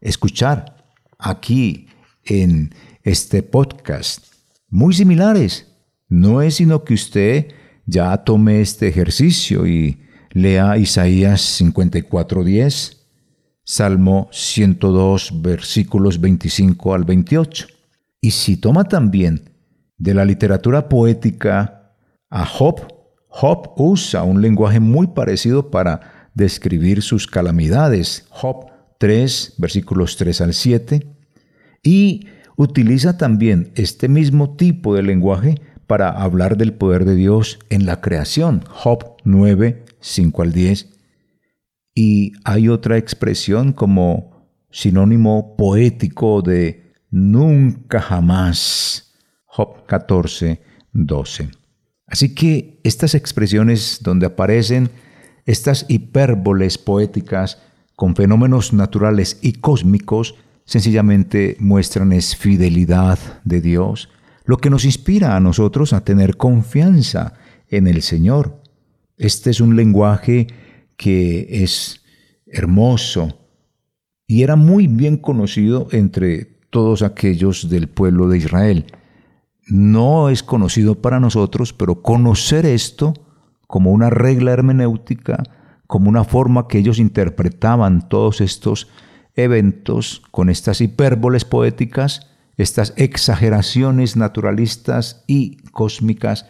escuchar 0.00 0.86
aquí 1.18 1.86
en 2.24 2.74
este 3.02 3.42
podcast. 3.42 4.26
Muy 4.68 4.94
similares. 4.94 5.66
No 6.08 6.42
es 6.42 6.56
sino 6.56 6.84
que 6.84 6.94
usted 6.94 7.48
ya 7.86 8.16
tome 8.18 8.60
este 8.60 8.88
ejercicio 8.88 9.66
y 9.66 10.00
lea 10.30 10.76
Isaías 10.76 11.60
54.10, 11.60 12.96
Salmo 13.64 14.28
102 14.32 15.42
versículos 15.42 16.20
25 16.20 16.94
al 16.94 17.04
28. 17.04 17.79
Y 18.20 18.32
si 18.32 18.56
toma 18.56 18.84
también 18.84 19.50
de 19.96 20.14
la 20.14 20.24
literatura 20.24 20.88
poética 20.88 21.94
a 22.28 22.44
Job, 22.44 22.80
Job 23.28 23.72
usa 23.76 24.22
un 24.24 24.42
lenguaje 24.42 24.80
muy 24.80 25.08
parecido 25.08 25.70
para 25.70 26.28
describir 26.34 27.02
sus 27.02 27.26
calamidades. 27.26 28.26
Job 28.30 28.66
3, 28.98 29.54
versículos 29.58 30.16
3 30.16 30.40
al 30.42 30.54
7. 30.54 31.06
Y 31.82 32.26
utiliza 32.56 33.16
también 33.16 33.72
este 33.74 34.08
mismo 34.08 34.56
tipo 34.56 34.94
de 34.94 35.02
lenguaje 35.02 35.54
para 35.86 36.10
hablar 36.10 36.56
del 36.56 36.74
poder 36.74 37.04
de 37.04 37.14
Dios 37.14 37.58
en 37.70 37.86
la 37.86 38.00
creación. 38.00 38.62
Job 38.68 39.16
9, 39.24 39.84
5 40.00 40.42
al 40.42 40.52
10. 40.52 40.88
Y 41.94 42.32
hay 42.44 42.68
otra 42.68 42.96
expresión 42.96 43.72
como 43.72 44.48
sinónimo 44.70 45.56
poético 45.56 46.42
de 46.42 46.89
nunca 47.10 48.00
jamás. 48.00 49.14
Job 49.46 49.86
14, 49.86 50.60
12. 50.92 51.50
Así 52.06 52.34
que 52.34 52.80
estas 52.82 53.14
expresiones 53.14 54.00
donde 54.02 54.26
aparecen 54.26 54.90
estas 55.46 55.86
hipérboles 55.88 56.78
poéticas 56.78 57.58
con 57.96 58.14
fenómenos 58.16 58.72
naturales 58.72 59.38
y 59.42 59.54
cósmicos 59.54 60.36
sencillamente 60.64 61.56
muestran 61.58 62.12
es 62.12 62.36
fidelidad 62.36 63.18
de 63.44 63.60
Dios, 63.60 64.08
lo 64.44 64.58
que 64.58 64.70
nos 64.70 64.84
inspira 64.84 65.36
a 65.36 65.40
nosotros 65.40 65.92
a 65.92 66.04
tener 66.04 66.36
confianza 66.36 67.34
en 67.68 67.86
el 67.86 68.02
Señor. 68.02 68.62
Este 69.16 69.50
es 69.50 69.60
un 69.60 69.76
lenguaje 69.76 70.46
que 70.96 71.62
es 71.64 72.02
hermoso 72.46 73.38
y 74.26 74.42
era 74.42 74.56
muy 74.56 74.86
bien 74.86 75.16
conocido 75.16 75.88
entre 75.90 76.59
todos 76.70 77.02
aquellos 77.02 77.68
del 77.68 77.88
pueblo 77.88 78.28
de 78.28 78.38
Israel. 78.38 78.86
No 79.66 80.28
es 80.28 80.42
conocido 80.42 81.00
para 81.00 81.20
nosotros, 81.20 81.72
pero 81.72 82.02
conocer 82.02 82.66
esto 82.66 83.14
como 83.66 83.92
una 83.92 84.10
regla 84.10 84.52
hermenéutica, 84.52 85.42
como 85.86 86.08
una 86.08 86.24
forma 86.24 86.66
que 86.66 86.78
ellos 86.78 86.98
interpretaban 86.98 88.08
todos 88.08 88.40
estos 88.40 88.88
eventos 89.36 90.22
con 90.30 90.50
estas 90.50 90.80
hipérboles 90.80 91.44
poéticas, 91.44 92.28
estas 92.56 92.92
exageraciones 92.96 94.16
naturalistas 94.16 95.24
y 95.26 95.58
cósmicas, 95.70 96.46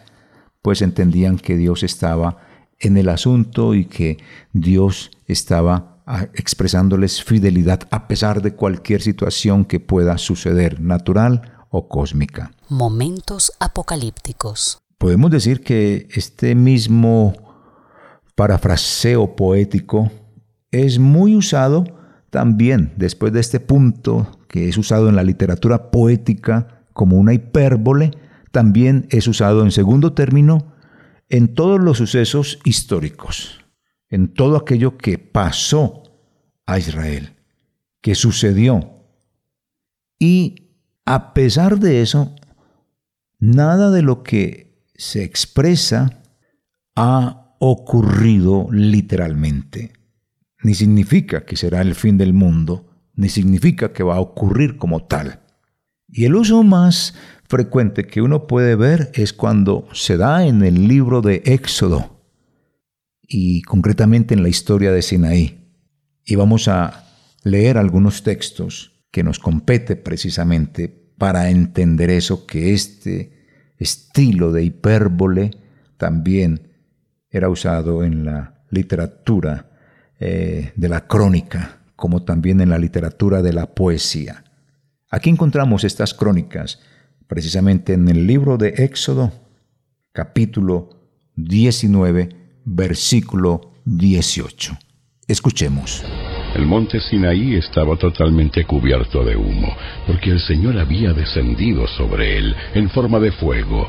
pues 0.61 0.81
entendían 0.81 1.37
que 1.37 1.57
Dios 1.57 1.83
estaba 1.83 2.37
en 2.79 2.97
el 2.97 3.09
asunto 3.09 3.75
y 3.75 3.85
que 3.85 4.17
Dios 4.53 5.11
estaba 5.27 5.90
expresándoles 6.33 7.23
fidelidad 7.23 7.81
a 7.91 8.07
pesar 8.07 8.41
de 8.41 8.53
cualquier 8.55 9.01
situación 9.01 9.65
que 9.65 9.79
pueda 9.79 10.17
suceder, 10.17 10.81
natural 10.81 11.65
o 11.69 11.87
cósmica. 11.87 12.51
Momentos 12.69 13.51
apocalípticos. 13.59 14.79
Podemos 14.97 15.31
decir 15.31 15.61
que 15.61 16.07
este 16.11 16.53
mismo 16.55 17.33
parafraseo 18.35 19.35
poético 19.35 20.11
es 20.71 20.99
muy 20.99 21.35
usado 21.35 21.85
también 22.29 22.93
después 22.95 23.33
de 23.33 23.39
este 23.39 23.59
punto 23.59 24.39
que 24.47 24.67
es 24.67 24.77
usado 24.77 25.09
en 25.09 25.15
la 25.15 25.23
literatura 25.23 25.91
poética 25.91 26.83
como 26.93 27.17
una 27.17 27.33
hipérbole, 27.33 28.11
también 28.51 29.07
es 29.09 29.27
usado 29.27 29.63
en 29.63 29.71
segundo 29.71 30.13
término 30.13 30.73
en 31.29 31.53
todos 31.53 31.79
los 31.79 31.97
sucesos 31.97 32.59
históricos, 32.65 33.60
en 34.11 34.27
todo 34.27 34.57
aquello 34.57 34.97
que 34.97 35.17
pasó 35.17 36.03
a 36.65 36.77
Israel, 36.77 37.33
que 38.01 38.13
sucedió. 38.13 39.05
Y 40.19 40.73
a 41.05 41.33
pesar 41.33 41.79
de 41.79 42.01
eso, 42.01 42.35
nada 43.39 43.89
de 43.89 44.01
lo 44.03 44.21
que 44.21 44.85
se 44.95 45.23
expresa 45.23 46.21
ha 46.95 47.55
ocurrido 47.59 48.67
literalmente. 48.71 49.93
Ni 50.61 50.75
significa 50.75 51.45
que 51.45 51.55
será 51.55 51.81
el 51.81 51.95
fin 51.95 52.17
del 52.17 52.33
mundo, 52.33 52.85
ni 53.15 53.29
significa 53.29 53.93
que 53.93 54.03
va 54.03 54.17
a 54.17 54.21
ocurrir 54.21 54.77
como 54.77 55.05
tal. 55.05 55.39
Y 56.07 56.25
el 56.25 56.35
uso 56.35 56.63
más 56.63 57.15
frecuente 57.47 58.05
que 58.05 58.21
uno 58.21 58.45
puede 58.45 58.75
ver 58.75 59.09
es 59.13 59.31
cuando 59.31 59.87
se 59.93 60.17
da 60.17 60.45
en 60.45 60.63
el 60.63 60.87
libro 60.87 61.21
de 61.21 61.41
Éxodo 61.45 62.20
y 63.33 63.61
concretamente 63.61 64.33
en 64.33 64.43
la 64.43 64.49
historia 64.49 64.91
de 64.91 65.01
Sinaí. 65.01 65.71
Y 66.25 66.35
vamos 66.35 66.67
a 66.67 67.05
leer 67.43 67.77
algunos 67.77 68.23
textos 68.23 69.05
que 69.09 69.23
nos 69.23 69.39
compete 69.39 69.95
precisamente 69.95 70.89
para 71.17 71.49
entender 71.49 72.09
eso, 72.09 72.45
que 72.45 72.73
este 72.73 73.45
estilo 73.77 74.51
de 74.51 74.65
hipérbole 74.65 75.51
también 75.95 76.71
era 77.29 77.47
usado 77.47 78.03
en 78.03 78.25
la 78.25 78.65
literatura 78.69 79.71
eh, 80.19 80.73
de 80.75 80.89
la 80.89 81.07
crónica, 81.07 81.79
como 81.95 82.23
también 82.23 82.59
en 82.59 82.69
la 82.69 82.79
literatura 82.79 83.41
de 83.41 83.53
la 83.53 83.73
poesía. 83.73 84.43
Aquí 85.09 85.29
encontramos 85.29 85.85
estas 85.85 86.13
crónicas 86.13 86.81
precisamente 87.27 87.93
en 87.93 88.09
el 88.09 88.27
libro 88.27 88.57
de 88.57 88.73
Éxodo, 88.77 89.31
capítulo 90.11 90.89
19, 91.37 92.40
versículo 92.65 93.73
18. 93.85 94.77
Escuchemos. 95.27 96.03
El 96.55 96.65
monte 96.65 96.99
Sinaí 96.99 97.55
estaba 97.55 97.95
totalmente 97.95 98.65
cubierto 98.65 99.23
de 99.23 99.37
humo, 99.37 99.73
porque 100.05 100.31
el 100.31 100.39
Señor 100.41 100.77
había 100.77 101.13
descendido 101.13 101.87
sobre 101.87 102.37
él 102.37 102.55
en 102.73 102.89
forma 102.89 103.19
de 103.19 103.31
fuego. 103.31 103.87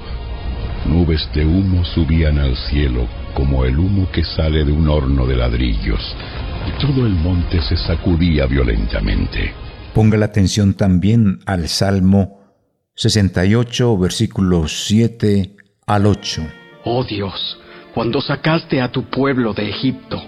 Nubes 0.86 1.28
de 1.34 1.44
humo 1.44 1.84
subían 1.84 2.38
al 2.38 2.56
cielo 2.56 3.08
como 3.34 3.64
el 3.64 3.78
humo 3.78 4.08
que 4.12 4.24
sale 4.24 4.64
de 4.64 4.72
un 4.72 4.88
horno 4.88 5.26
de 5.26 5.36
ladrillos, 5.36 6.00
y 6.68 6.80
todo 6.80 7.06
el 7.06 7.14
monte 7.14 7.60
se 7.62 7.76
sacudía 7.76 8.46
violentamente. 8.46 9.52
Ponga 9.94 10.16
la 10.16 10.26
atención 10.26 10.74
también 10.74 11.40
al 11.46 11.68
Salmo 11.68 12.40
68, 12.94 13.98
versículos 13.98 14.86
7 14.86 15.56
al 15.86 16.06
8. 16.06 16.42
Oh 16.84 17.04
Dios, 17.04 17.58
cuando 17.94 18.20
sacaste 18.20 18.80
a 18.80 18.90
tu 18.90 19.04
pueblo 19.04 19.52
de 19.52 19.68
Egipto, 19.68 20.22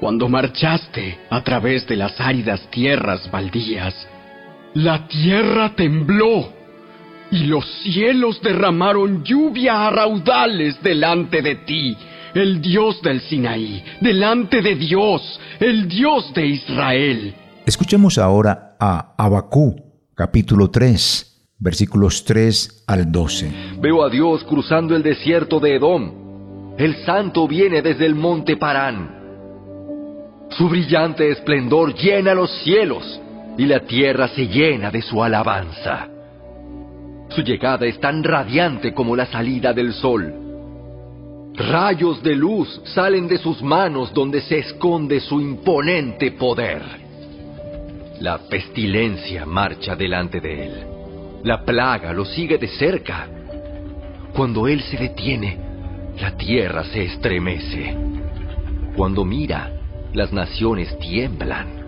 cuando 0.00 0.28
marchaste 0.28 1.18
a 1.30 1.42
través 1.42 1.86
de 1.86 1.96
las 1.96 2.18
áridas 2.20 2.60
tierras 2.70 3.30
baldías, 3.30 3.94
la 4.74 5.06
tierra 5.06 5.74
tembló 5.76 6.52
y 7.30 7.44
los 7.44 7.64
cielos 7.82 8.40
derramaron 8.42 9.22
lluvia 9.24 9.86
a 9.86 9.90
raudales 9.90 10.82
delante 10.82 11.42
de 11.42 11.56
ti, 11.56 11.96
el 12.34 12.60
Dios 12.60 13.00
del 13.02 13.20
Sinaí, 13.20 13.82
delante 14.00 14.62
de 14.62 14.74
Dios, 14.74 15.40
el 15.60 15.88
Dios 15.88 16.32
de 16.34 16.46
Israel. 16.46 17.34
Escuchemos 17.66 18.18
ahora 18.18 18.76
a 18.80 19.14
Abacú, 19.16 19.76
capítulo 20.14 20.70
3, 20.70 21.54
versículos 21.58 22.24
3 22.24 22.84
al 22.86 23.12
12. 23.12 23.52
Veo 23.80 24.04
a 24.04 24.10
Dios 24.10 24.42
cruzando 24.44 24.96
el 24.96 25.02
desierto 25.02 25.60
de 25.60 25.76
Edom. 25.76 26.21
El 26.82 26.96
santo 27.04 27.46
viene 27.46 27.80
desde 27.80 28.06
el 28.06 28.16
monte 28.16 28.56
Parán. 28.56 29.08
Su 30.50 30.68
brillante 30.68 31.30
esplendor 31.30 31.94
llena 31.94 32.34
los 32.34 32.50
cielos 32.64 33.20
y 33.56 33.66
la 33.66 33.78
tierra 33.86 34.26
se 34.26 34.48
llena 34.48 34.90
de 34.90 35.00
su 35.00 35.22
alabanza. 35.22 36.08
Su 37.28 37.42
llegada 37.42 37.86
es 37.86 38.00
tan 38.00 38.24
radiante 38.24 38.92
como 38.92 39.14
la 39.14 39.26
salida 39.26 39.72
del 39.72 39.92
sol. 39.92 40.34
Rayos 41.54 42.20
de 42.20 42.34
luz 42.34 42.80
salen 42.86 43.28
de 43.28 43.38
sus 43.38 43.62
manos 43.62 44.12
donde 44.12 44.40
se 44.40 44.58
esconde 44.58 45.20
su 45.20 45.40
imponente 45.40 46.32
poder. 46.32 46.82
La 48.18 48.38
pestilencia 48.38 49.46
marcha 49.46 49.94
delante 49.94 50.40
de 50.40 50.66
él. 50.66 50.86
La 51.44 51.64
plaga 51.64 52.12
lo 52.12 52.24
sigue 52.24 52.58
de 52.58 52.66
cerca. 52.66 53.28
Cuando 54.34 54.66
él 54.66 54.82
se 54.82 54.96
detiene, 54.96 55.71
la 56.20 56.36
tierra 56.36 56.84
se 56.84 57.04
estremece. 57.04 57.96
Cuando 58.96 59.24
mira, 59.24 59.72
las 60.12 60.32
naciones 60.32 60.96
tiemblan. 60.98 61.82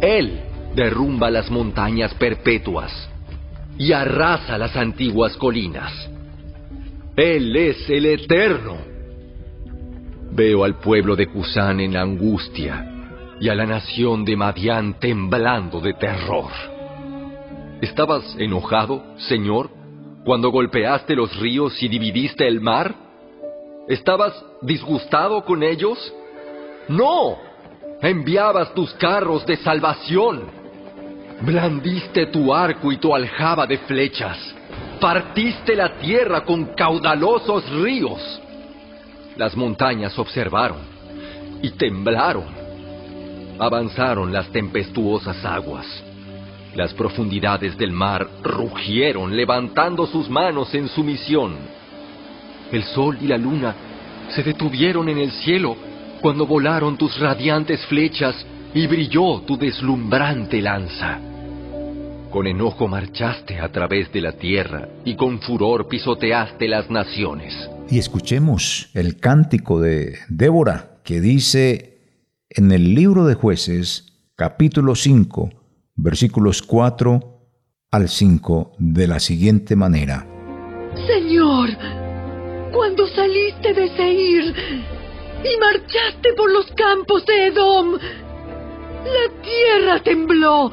Él 0.00 0.40
derrumba 0.74 1.30
las 1.30 1.50
montañas 1.50 2.14
perpetuas 2.14 3.10
y 3.76 3.92
arrasa 3.92 4.58
las 4.58 4.76
antiguas 4.76 5.36
colinas. 5.36 5.92
Él 7.16 7.56
es 7.56 7.88
el 7.90 8.06
eterno. 8.06 8.76
Veo 10.30 10.64
al 10.64 10.76
pueblo 10.76 11.16
de 11.16 11.26
Cusán 11.26 11.80
en 11.80 11.96
angustia 11.96 12.86
y 13.40 13.48
a 13.48 13.54
la 13.54 13.66
nación 13.66 14.24
de 14.24 14.36
Madián 14.36 14.94
temblando 15.00 15.80
de 15.80 15.94
terror. 15.94 16.50
¿Estabas 17.80 18.36
enojado, 18.38 19.04
Señor, 19.18 19.70
cuando 20.24 20.50
golpeaste 20.50 21.14
los 21.14 21.36
ríos 21.38 21.80
y 21.82 21.88
dividiste 21.88 22.46
el 22.46 22.60
mar? 22.60 23.07
¿Estabas 23.88 24.34
disgustado 24.60 25.42
con 25.44 25.62
ellos? 25.62 26.12
No, 26.88 27.38
enviabas 28.02 28.74
tus 28.74 28.92
carros 28.94 29.46
de 29.46 29.56
salvación. 29.56 30.42
Blandiste 31.40 32.26
tu 32.26 32.52
arco 32.52 32.92
y 32.92 32.98
tu 32.98 33.14
aljaba 33.14 33.66
de 33.66 33.78
flechas. 33.78 34.36
Partiste 35.00 35.74
la 35.74 35.98
tierra 35.98 36.44
con 36.44 36.66
caudalosos 36.74 37.68
ríos. 37.80 38.40
Las 39.36 39.56
montañas 39.56 40.18
observaron 40.18 40.78
y 41.62 41.70
temblaron. 41.70 42.46
Avanzaron 43.58 44.32
las 44.32 44.48
tempestuosas 44.48 45.42
aguas. 45.44 45.86
Las 46.74 46.92
profundidades 46.92 47.78
del 47.78 47.92
mar 47.92 48.28
rugieron 48.42 49.34
levantando 49.34 50.06
sus 50.06 50.28
manos 50.28 50.74
en 50.74 50.88
sumisión. 50.88 51.77
El 52.72 52.84
sol 52.84 53.18
y 53.20 53.26
la 53.26 53.38
luna 53.38 53.74
se 54.34 54.42
detuvieron 54.42 55.08
en 55.08 55.18
el 55.18 55.30
cielo 55.30 55.76
cuando 56.20 56.46
volaron 56.46 56.96
tus 56.96 57.18
radiantes 57.18 57.84
flechas 57.86 58.34
y 58.74 58.86
brilló 58.86 59.40
tu 59.42 59.56
deslumbrante 59.56 60.60
lanza. 60.60 61.18
Con 62.30 62.46
enojo 62.46 62.86
marchaste 62.88 63.58
a 63.58 63.72
través 63.72 64.12
de 64.12 64.20
la 64.20 64.32
tierra 64.32 64.88
y 65.04 65.16
con 65.16 65.40
furor 65.40 65.88
pisoteaste 65.88 66.68
las 66.68 66.90
naciones. 66.90 67.54
Y 67.90 67.98
escuchemos 67.98 68.90
el 68.92 69.16
cántico 69.16 69.80
de 69.80 70.18
Débora 70.28 70.98
que 71.04 71.20
dice 71.20 72.00
en 72.50 72.70
el 72.70 72.94
libro 72.94 73.24
de 73.24 73.34
jueces 73.34 74.04
capítulo 74.36 74.94
5 74.94 75.50
versículos 75.98 76.62
4 76.62 77.20
al 77.90 78.08
5 78.08 78.72
de 78.78 79.08
la 79.08 79.18
siguiente 79.18 79.74
manera. 79.74 80.26
Señor, 81.06 81.70
cuando 82.72 83.06
saliste 83.08 83.72
de 83.72 83.88
Seir, 83.96 84.54
y 85.44 85.56
marchaste 85.58 86.32
por 86.34 86.50
los 86.50 86.66
campos 86.72 87.24
de 87.26 87.46
Edom. 87.46 87.92
La 87.92 89.42
tierra 89.42 90.02
tembló 90.02 90.72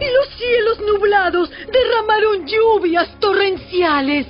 y 0.00 0.04
los 0.04 0.28
cielos 0.36 0.80
nublados 0.80 1.50
derramaron 1.72 2.46
lluvias 2.46 3.18
torrenciales. 3.20 4.26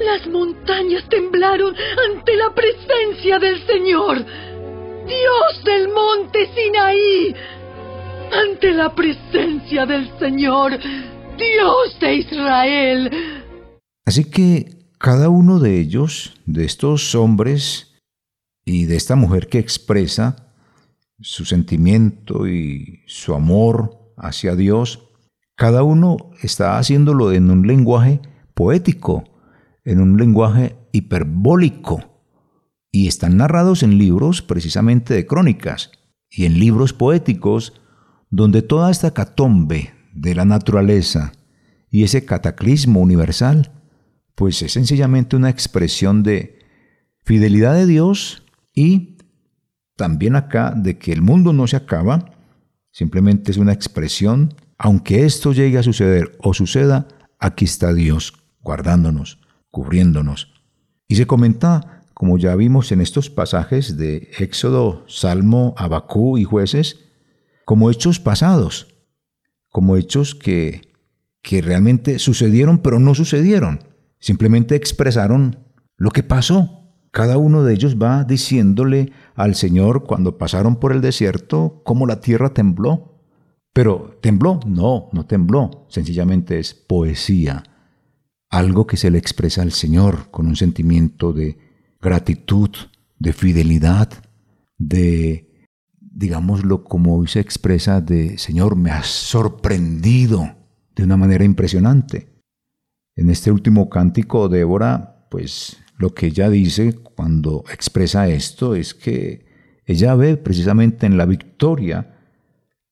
Las 0.00 0.26
montañas 0.26 1.06
temblaron 1.08 1.74
ante 2.10 2.36
la 2.36 2.54
presencia 2.54 3.38
del 3.38 3.66
Señor, 3.66 4.24
Dios 5.06 5.64
del 5.64 5.88
monte 5.88 6.48
Sinaí, 6.54 7.34
ante 8.32 8.72
la 8.72 8.94
presencia 8.94 9.84
del 9.84 10.10
Señor, 10.18 10.78
Dios 11.36 12.00
de 12.00 12.14
Israel. 12.14 13.10
Así 14.06 14.30
que 14.30 14.79
cada 15.00 15.30
uno 15.30 15.60
de 15.60 15.80
ellos, 15.80 16.34
de 16.44 16.66
estos 16.66 17.14
hombres, 17.14 17.96
y 18.66 18.84
de 18.84 18.96
esta 18.96 19.16
mujer 19.16 19.48
que 19.48 19.58
expresa 19.58 20.52
su 21.18 21.46
sentimiento 21.46 22.46
y 22.46 23.00
su 23.06 23.34
amor 23.34 24.12
hacia 24.18 24.54
Dios, 24.54 25.08
cada 25.56 25.82
uno 25.82 26.18
está 26.42 26.76
haciéndolo 26.78 27.32
en 27.32 27.50
un 27.50 27.66
lenguaje 27.66 28.20
poético, 28.52 29.24
en 29.84 30.02
un 30.02 30.18
lenguaje 30.18 30.76
hiperbólico, 30.92 32.04
y 32.92 33.08
están 33.08 33.38
narrados 33.38 33.82
en 33.82 33.96
libros 33.96 34.42
precisamente 34.42 35.14
de 35.14 35.26
crónicas. 35.26 35.92
y 36.32 36.44
en 36.44 36.60
libros 36.60 36.92
poéticos 36.92 37.72
donde 38.30 38.62
toda 38.62 38.92
esta 38.92 39.12
catombe 39.12 39.92
de 40.12 40.36
la 40.36 40.44
naturaleza 40.44 41.32
y 41.90 42.04
ese 42.04 42.24
cataclismo 42.24 43.00
universal, 43.00 43.79
pues 44.40 44.62
es 44.62 44.72
sencillamente 44.72 45.36
una 45.36 45.50
expresión 45.50 46.22
de 46.22 46.60
fidelidad 47.24 47.74
de 47.74 47.84
Dios 47.84 48.42
y 48.74 49.18
también 49.96 50.34
acá 50.34 50.72
de 50.74 50.96
que 50.96 51.12
el 51.12 51.20
mundo 51.20 51.52
no 51.52 51.66
se 51.66 51.76
acaba, 51.76 52.32
simplemente 52.90 53.50
es 53.50 53.58
una 53.58 53.74
expresión, 53.74 54.54
aunque 54.78 55.26
esto 55.26 55.52
llegue 55.52 55.76
a 55.76 55.82
suceder 55.82 56.38
o 56.38 56.54
suceda, 56.54 57.06
aquí 57.38 57.66
está 57.66 57.92
Dios 57.92 58.32
guardándonos, 58.62 59.40
cubriéndonos. 59.70 60.54
Y 61.06 61.16
se 61.16 61.26
comenta, 61.26 62.06
como 62.14 62.38
ya 62.38 62.56
vimos 62.56 62.92
en 62.92 63.02
estos 63.02 63.28
pasajes 63.28 63.98
de 63.98 64.30
Éxodo, 64.38 65.04
Salmo, 65.06 65.74
Abacú 65.76 66.38
y 66.38 66.44
Jueces, 66.44 67.10
como 67.66 67.90
hechos 67.90 68.20
pasados, 68.20 68.86
como 69.68 69.98
hechos 69.98 70.34
que, 70.34 70.94
que 71.42 71.60
realmente 71.60 72.18
sucedieron 72.18 72.78
pero 72.78 72.98
no 72.98 73.14
sucedieron, 73.14 73.89
simplemente 74.20 74.76
expresaron 74.76 75.58
lo 75.96 76.10
que 76.10 76.22
pasó. 76.22 76.76
Cada 77.10 77.38
uno 77.38 77.64
de 77.64 77.74
ellos 77.74 77.96
va 78.00 78.22
diciéndole 78.22 79.12
al 79.34 79.56
Señor 79.56 80.04
cuando 80.04 80.38
pasaron 80.38 80.76
por 80.76 80.92
el 80.92 81.00
desierto 81.00 81.82
cómo 81.84 82.06
la 82.06 82.20
tierra 82.20 82.54
tembló. 82.54 83.10
Pero 83.72 84.18
tembló, 84.20 84.60
no, 84.66 85.08
no 85.12 85.26
tembló, 85.26 85.86
sencillamente 85.88 86.58
es 86.58 86.74
poesía, 86.74 87.62
algo 88.48 88.86
que 88.86 88.96
se 88.96 89.10
le 89.10 89.18
expresa 89.18 89.62
al 89.62 89.70
Señor 89.70 90.30
con 90.30 90.48
un 90.48 90.56
sentimiento 90.56 91.32
de 91.32 91.56
gratitud, 92.00 92.70
de 93.18 93.32
fidelidad, 93.32 94.08
de, 94.76 95.66
digámoslo 96.00 96.82
como 96.82 97.16
hoy 97.16 97.28
se 97.28 97.38
expresa, 97.38 98.00
de 98.00 98.38
Señor, 98.38 98.74
me 98.74 98.90
has 98.90 99.06
sorprendido 99.06 100.56
de 100.96 101.04
una 101.04 101.16
manera 101.16 101.44
impresionante. 101.44 102.29
En 103.16 103.30
este 103.30 103.50
último 103.50 103.90
cántico, 103.90 104.48
Débora, 104.48 105.26
pues 105.30 105.76
lo 105.96 106.14
que 106.14 106.26
ella 106.26 106.48
dice 106.48 106.94
cuando 106.94 107.64
expresa 107.72 108.28
esto 108.28 108.74
es 108.74 108.94
que 108.94 109.46
ella 109.84 110.14
ve 110.14 110.36
precisamente 110.36 111.06
en 111.06 111.16
la 111.16 111.26
victoria 111.26 112.16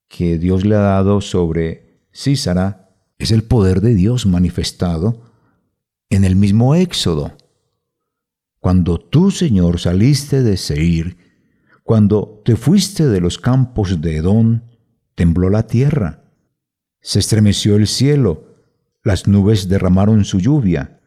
que 0.09 0.39
Dios 0.39 0.65
le 0.65 0.75
ha 0.75 0.81
dado 0.81 1.21
sobre 1.21 2.07
Císara, 2.13 2.91
es 3.19 3.31
el 3.31 3.45
poder 3.45 3.81
de 3.81 3.95
Dios 3.95 4.27
manifestado 4.27 5.23
en 6.11 6.25
el 6.25 6.37
mismo 6.37 6.75
Éxodo. 6.75 7.37
Cuando 8.59 8.99
tú, 8.99 9.31
Señor, 9.31 9.79
saliste 9.79 10.43
de 10.43 10.57
Seir, 10.57 11.17
cuando 11.83 12.43
te 12.45 12.57
fuiste 12.57 13.07
de 13.07 13.21
los 13.21 13.39
campos 13.39 14.01
de 14.01 14.17
Edón, 14.17 14.65
tembló 15.15 15.51
la 15.51 15.67
tierra, 15.67 16.25
se 17.01 17.19
estremeció 17.21 17.77
el 17.77 17.87
cielo, 17.87 18.48
las 19.03 19.27
nubes 19.27 19.69
derramaron 19.69 20.25
su 20.25 20.41
lluvia. 20.41 21.01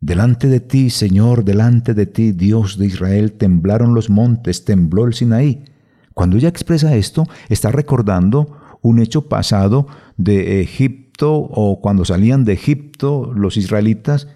Delante 0.00 0.48
de 0.48 0.60
ti, 0.60 0.90
Señor, 0.90 1.44
delante 1.44 1.94
de 1.94 2.06
ti, 2.06 2.32
Dios 2.32 2.78
de 2.78 2.86
Israel, 2.86 3.32
temblaron 3.32 3.94
los 3.94 4.10
montes, 4.10 4.64
tembló 4.64 5.06
el 5.06 5.14
Sinaí. 5.14 5.64
Cuando 6.12 6.36
ella 6.36 6.48
expresa 6.48 6.94
esto, 6.94 7.26
está 7.48 7.70
recordando 7.70 8.58
un 8.82 8.98
hecho 9.00 9.28
pasado 9.28 9.86
de 10.16 10.60
Egipto 10.60 11.34
o 11.34 11.80
cuando 11.80 12.04
salían 12.04 12.44
de 12.44 12.52
Egipto 12.52 13.32
los 13.34 13.56
israelitas 13.56 14.28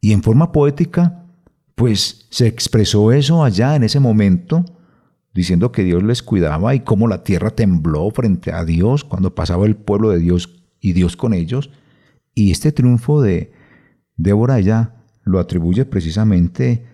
y 0.00 0.12
en 0.12 0.22
forma 0.22 0.52
poética, 0.52 1.24
pues 1.74 2.26
se 2.30 2.46
expresó 2.46 3.12
eso 3.12 3.42
allá 3.42 3.74
en 3.74 3.82
ese 3.82 4.00
momento, 4.00 4.64
diciendo 5.32 5.72
que 5.72 5.82
Dios 5.84 6.02
les 6.02 6.22
cuidaba 6.22 6.74
y 6.74 6.80
cómo 6.80 7.08
la 7.08 7.24
tierra 7.24 7.50
tembló 7.50 8.10
frente 8.10 8.52
a 8.52 8.64
Dios 8.64 9.04
cuando 9.04 9.34
pasaba 9.34 9.66
el 9.66 9.74
pueblo 9.74 10.10
de 10.10 10.18
Dios 10.18 10.62
y 10.80 10.92
Dios 10.92 11.16
con 11.16 11.32
ellos. 11.32 11.70
Y 12.34 12.50
este 12.50 12.72
triunfo 12.72 13.22
de 13.22 13.52
Débora 14.16 14.58
lo 15.22 15.38
atribuye 15.38 15.84
precisamente 15.84 16.84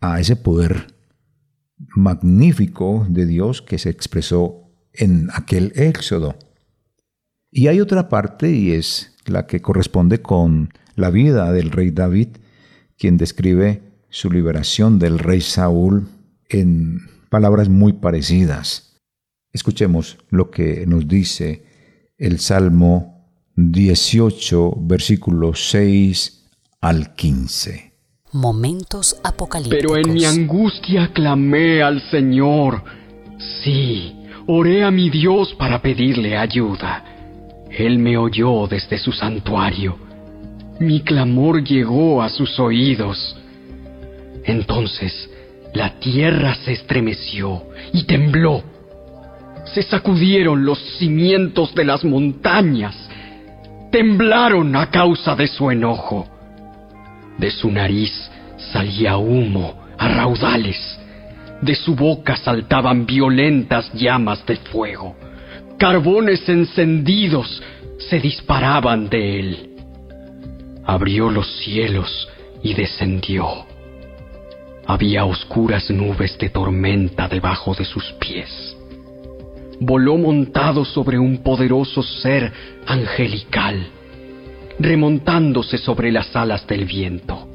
a 0.00 0.20
ese 0.20 0.36
poder 0.36 0.94
magnífico 1.94 3.06
de 3.08 3.26
Dios 3.26 3.62
que 3.62 3.78
se 3.78 3.90
expresó 3.90 4.70
en 4.92 5.28
aquel 5.32 5.72
éxodo. 5.76 6.36
Y 7.50 7.68
hay 7.68 7.80
otra 7.80 8.08
parte 8.08 8.50
y 8.50 8.72
es 8.72 9.16
la 9.26 9.46
que 9.46 9.60
corresponde 9.60 10.20
con 10.20 10.70
la 10.96 11.10
vida 11.10 11.52
del 11.52 11.70
rey 11.70 11.90
David, 11.90 12.28
quien 12.96 13.16
describe 13.16 13.82
su 14.10 14.30
liberación 14.30 14.98
del 14.98 15.18
rey 15.18 15.40
Saúl 15.40 16.08
en 16.48 16.98
palabras 17.30 17.68
muy 17.68 17.92
parecidas. 17.92 19.00
Escuchemos 19.52 20.18
lo 20.30 20.50
que 20.50 20.86
nos 20.86 21.06
dice 21.06 21.64
el 22.16 22.38
Salmo 22.38 23.17
18, 23.60 24.74
versículos 24.82 25.70
6 25.72 26.44
al 26.80 27.16
15. 27.16 27.92
Momentos 28.30 29.16
apocalípticos. 29.24 29.80
Pero 29.80 29.96
en 29.96 30.14
mi 30.14 30.24
angustia 30.24 31.10
clamé 31.12 31.82
al 31.82 32.00
Señor. 32.08 32.84
Sí, 33.64 34.14
oré 34.46 34.84
a 34.84 34.92
mi 34.92 35.10
Dios 35.10 35.54
para 35.58 35.82
pedirle 35.82 36.36
ayuda. 36.36 37.04
Él 37.68 37.98
me 37.98 38.16
oyó 38.16 38.68
desde 38.68 38.96
su 38.96 39.10
santuario. 39.10 39.98
Mi 40.78 41.00
clamor 41.00 41.64
llegó 41.64 42.22
a 42.22 42.28
sus 42.28 42.60
oídos. 42.60 43.36
Entonces 44.44 45.12
la 45.74 45.98
tierra 45.98 46.54
se 46.64 46.74
estremeció 46.74 47.64
y 47.92 48.04
tembló. 48.04 48.62
Se 49.74 49.82
sacudieron 49.82 50.64
los 50.64 50.78
cimientos 51.00 51.74
de 51.74 51.84
las 51.84 52.04
montañas. 52.04 53.07
Temblaron 53.90 54.76
a 54.76 54.90
causa 54.90 55.34
de 55.34 55.46
su 55.46 55.70
enojo. 55.70 56.28
De 57.38 57.50
su 57.50 57.70
nariz 57.70 58.12
salía 58.72 59.16
humo 59.16 59.82
a 59.96 60.08
raudales. 60.08 60.98
De 61.62 61.74
su 61.74 61.94
boca 61.94 62.36
saltaban 62.36 63.06
violentas 63.06 63.90
llamas 63.94 64.44
de 64.44 64.56
fuego. 64.56 65.16
Carbones 65.78 66.46
encendidos 66.48 67.62
se 67.98 68.20
disparaban 68.20 69.08
de 69.08 69.40
él. 69.40 69.70
Abrió 70.84 71.30
los 71.30 71.46
cielos 71.58 72.28
y 72.62 72.74
descendió. 72.74 73.66
Había 74.86 75.24
oscuras 75.24 75.90
nubes 75.90 76.36
de 76.38 76.50
tormenta 76.50 77.26
debajo 77.26 77.74
de 77.74 77.84
sus 77.84 78.12
pies. 78.14 78.77
Voló 79.80 80.16
montado 80.16 80.84
sobre 80.84 81.18
un 81.18 81.38
poderoso 81.38 82.02
ser 82.02 82.52
angelical 82.86 83.92
remontándose 84.78 85.78
sobre 85.78 86.12
las 86.12 86.34
alas 86.36 86.66
del 86.66 86.84
viento. 86.84 87.48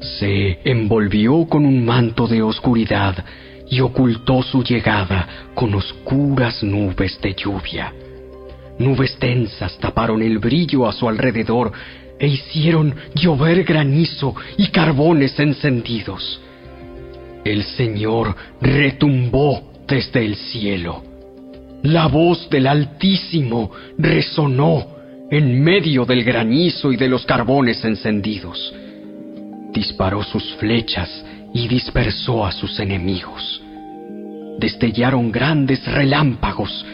Se 0.00 0.58
envolvió 0.64 1.46
con 1.46 1.64
un 1.64 1.84
manto 1.84 2.26
de 2.26 2.42
oscuridad 2.42 3.24
y 3.68 3.80
ocultó 3.80 4.42
su 4.42 4.64
llegada 4.64 5.28
con 5.54 5.74
oscuras 5.74 6.62
nubes 6.62 7.20
de 7.20 7.34
lluvia. 7.34 7.92
Nubes 8.78 9.16
tensas 9.18 9.78
taparon 9.78 10.22
el 10.22 10.38
brillo 10.38 10.88
a 10.88 10.92
su 10.92 11.08
alrededor 11.08 11.70
e 12.18 12.26
hicieron 12.26 12.94
llover 13.14 13.62
granizo 13.62 14.34
y 14.56 14.68
carbones 14.68 15.38
encendidos. 15.38 16.40
El 17.44 17.62
Señor 17.62 18.34
retumbó 18.60 19.69
desde 19.90 20.24
el 20.24 20.36
cielo. 20.36 21.02
La 21.82 22.06
voz 22.06 22.48
del 22.48 22.68
Altísimo 22.68 23.72
resonó 23.98 24.86
en 25.30 25.62
medio 25.62 26.04
del 26.04 26.22
granizo 26.22 26.92
y 26.92 26.96
de 26.96 27.08
los 27.08 27.26
carbones 27.26 27.84
encendidos. 27.84 28.72
Disparó 29.72 30.22
sus 30.22 30.54
flechas 30.56 31.24
y 31.52 31.66
dispersó 31.66 32.46
a 32.46 32.52
sus 32.52 32.78
enemigos. 32.78 33.60
Destellaron 34.58 35.32
grandes 35.32 35.84
relámpagos 35.86 36.86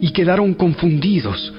y 0.00 0.10
quedaron 0.10 0.54
confundidos. 0.54 1.52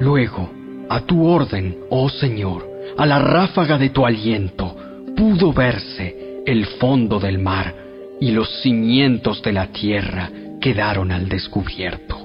Luego, 0.00 0.50
a 0.90 1.00
tu 1.00 1.24
orden, 1.24 1.78
oh 1.88 2.08
Señor, 2.10 2.68
a 2.98 3.06
la 3.06 3.18
ráfaga 3.18 3.78
de 3.78 3.88
tu 3.90 4.04
aliento, 4.04 4.76
pudo 5.16 5.52
verse 5.52 6.42
el 6.44 6.66
fondo 6.66 7.18
del 7.18 7.38
mar 7.38 7.85
y 8.20 8.30
los 8.30 8.48
cimientos 8.62 9.42
de 9.42 9.52
la 9.52 9.72
tierra 9.72 10.30
quedaron 10.60 11.12
al 11.12 11.28
descubierto. 11.28 12.16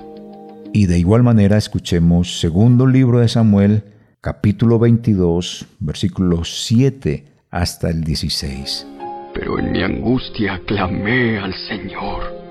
Y 0.74 0.86
de 0.86 1.00
igual 1.00 1.24
manera 1.24 1.58
escuchemos 1.58 2.40
segundo 2.40 2.88
libro 2.88 3.20
de 3.20 3.28
Samuel, 3.28 3.84
capítulo 4.22 4.80
22, 4.80 5.68
versículos 5.80 6.66
7 6.66 7.26
hasta 7.50 7.90
el 7.90 8.04
16. 8.04 8.88
Pero 9.34 9.60
en 9.60 9.72
mi 9.72 9.82
angustia 9.82 10.62
clamé 10.66 11.38
al 11.38 11.54
Señor. 11.54 12.42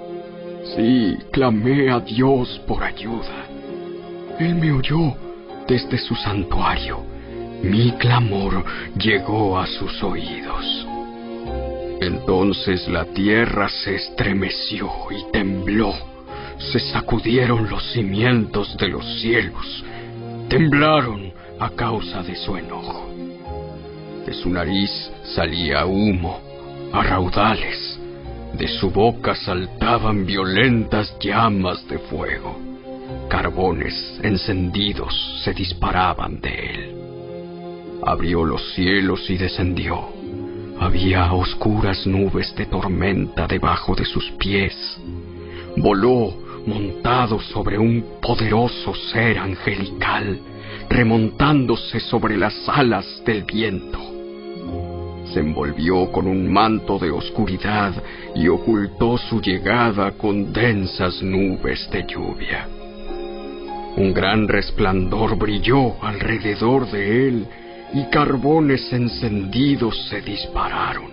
Sí, 0.77 1.17
clamé 1.33 1.91
a 1.91 2.01
Dios 2.01 2.61
por 2.69 2.83
ayuda. 2.83 3.47
Él 4.39 4.55
me 4.55 4.73
oyó 4.73 5.17
desde 5.67 5.99
su 5.99 6.15
santuario. 6.15 7.03
Mi 7.63 7.93
clamor 7.93 8.65
llegó 8.99 9.59
a 9.59 9.67
sus 9.67 10.03
oídos. 10.03 10.90
Entonces 12.01 12.89
la 12.89 13.05
tierra 13.05 13.69
se 13.69 13.95
estremeció 13.95 14.91
y 15.11 15.31
tembló. 15.33 15.93
Se 16.73 16.81
sacudieron 16.81 17.69
los 17.69 17.93
cimientos 17.93 18.75
de 18.79 18.89
los 18.89 19.05
cielos. 19.21 19.85
Temblaron 20.49 21.33
a 21.59 21.69
causa 21.71 22.23
de 22.23 22.35
su 22.37 22.57
enojo. 22.57 23.11
De 24.25 24.33
su 24.33 24.49
nariz 24.49 24.91
salía 25.35 25.85
humo 25.85 26.41
a 26.93 27.03
raudales. 27.03 27.99
De 28.55 28.67
su 28.67 28.91
boca 28.91 29.35
saltaban 29.35 30.25
violentas 30.25 31.15
llamas 31.21 31.87
de 31.87 31.99
fuego. 31.99 32.59
Carbones 33.29 34.19
encendidos 34.23 35.43
se 35.45 35.53
disparaban 35.53 36.41
de 36.41 36.71
él. 36.71 36.97
Abrió 38.05 38.45
los 38.45 38.73
cielos 38.75 39.29
y 39.29 39.37
descendió. 39.37 40.20
Había 40.81 41.31
oscuras 41.35 42.07
nubes 42.07 42.55
de 42.57 42.65
tormenta 42.65 43.47
debajo 43.47 43.95
de 43.95 44.07
sus 44.07 44.31
pies. 44.39 44.75
Voló 45.77 46.33
montado 46.67 47.39
sobre 47.39 47.79
un 47.79 48.19
poderoso 48.23 48.95
ser 49.13 49.37
angelical, 49.39 50.41
remontándose 50.89 52.01
sobre 52.01 52.39
las 52.39 52.67
alas 52.67 53.23
del 53.27 53.43
viento. 53.45 53.99
Se 55.35 55.41
envolvió 55.41 56.11
con 56.11 56.27
un 56.27 56.51
manto 56.51 56.99
de 56.99 57.11
oscuridad 57.11 57.93
y 58.35 58.49
ocultó 58.49 59.19
su 59.19 59.39
llegada 59.43 60.13
con 60.13 60.51
densas 60.51 61.23
nubes 61.23 61.91
de 61.91 62.07
lluvia. 62.07 62.67
Un 63.99 64.15
gran 64.15 64.49
resplandor 64.49 65.37
brilló 65.37 66.03
alrededor 66.03 66.91
de 66.91 67.29
él 67.29 67.47
y 67.93 68.05
carbones 68.05 68.93
encendidos 68.93 70.09
se 70.09 70.21
dispararon. 70.21 71.11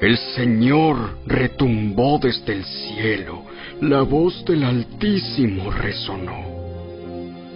El 0.00 0.16
Señor 0.34 1.18
retumbó 1.26 2.18
desde 2.18 2.52
el 2.52 2.64
cielo, 2.64 3.42
la 3.80 4.02
voz 4.02 4.44
del 4.44 4.64
Altísimo 4.64 5.70
resonó. 5.70 6.44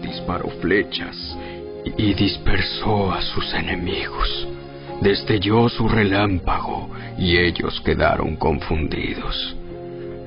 Disparó 0.02 0.48
flechas 0.60 1.36
y 1.96 2.14
dispersó 2.14 3.12
a 3.12 3.22
sus 3.22 3.52
enemigos. 3.54 4.48
Destelló 5.02 5.68
su 5.68 5.88
relámpago 5.88 6.90
y 7.18 7.36
ellos 7.36 7.80
quedaron 7.82 8.36
confundidos. 8.36 9.56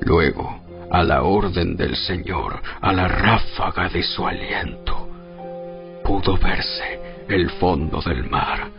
Luego, 0.02 0.60
a 0.90 1.02
la 1.02 1.22
orden 1.22 1.76
del 1.76 1.96
Señor, 1.96 2.60
a 2.80 2.92
la 2.92 3.08
ráfaga 3.08 3.88
de 3.88 4.02
su 4.02 4.26
aliento, 4.26 5.08
pudo 6.04 6.36
verse 6.36 7.03
el 7.28 7.50
fondo 7.58 8.00
del 8.02 8.28
mar 8.28 8.70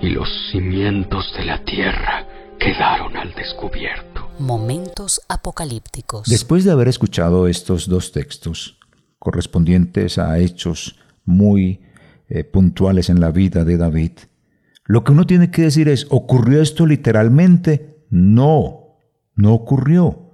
y 0.00 0.10
los 0.10 0.28
cimientos 0.50 1.32
de 1.36 1.44
la 1.44 1.62
tierra 1.64 2.26
quedaron 2.58 3.16
al 3.16 3.32
descubierto. 3.34 4.30
Momentos 4.38 5.20
apocalípticos. 5.28 6.28
Después 6.28 6.64
de 6.64 6.72
haber 6.72 6.88
escuchado 6.88 7.48
estos 7.48 7.88
dos 7.88 8.12
textos, 8.12 8.78
correspondientes 9.18 10.18
a 10.18 10.38
hechos 10.38 10.98
muy 11.24 11.80
eh, 12.28 12.44
puntuales 12.44 13.10
en 13.10 13.20
la 13.20 13.30
vida 13.30 13.64
de 13.64 13.76
David, 13.76 14.12
lo 14.84 15.04
que 15.04 15.12
uno 15.12 15.26
tiene 15.26 15.50
que 15.50 15.62
decir 15.62 15.88
es, 15.88 16.06
¿ocurrió 16.10 16.62
esto 16.62 16.86
literalmente? 16.86 18.04
No, 18.10 18.96
no 19.34 19.52
ocurrió. 19.52 20.32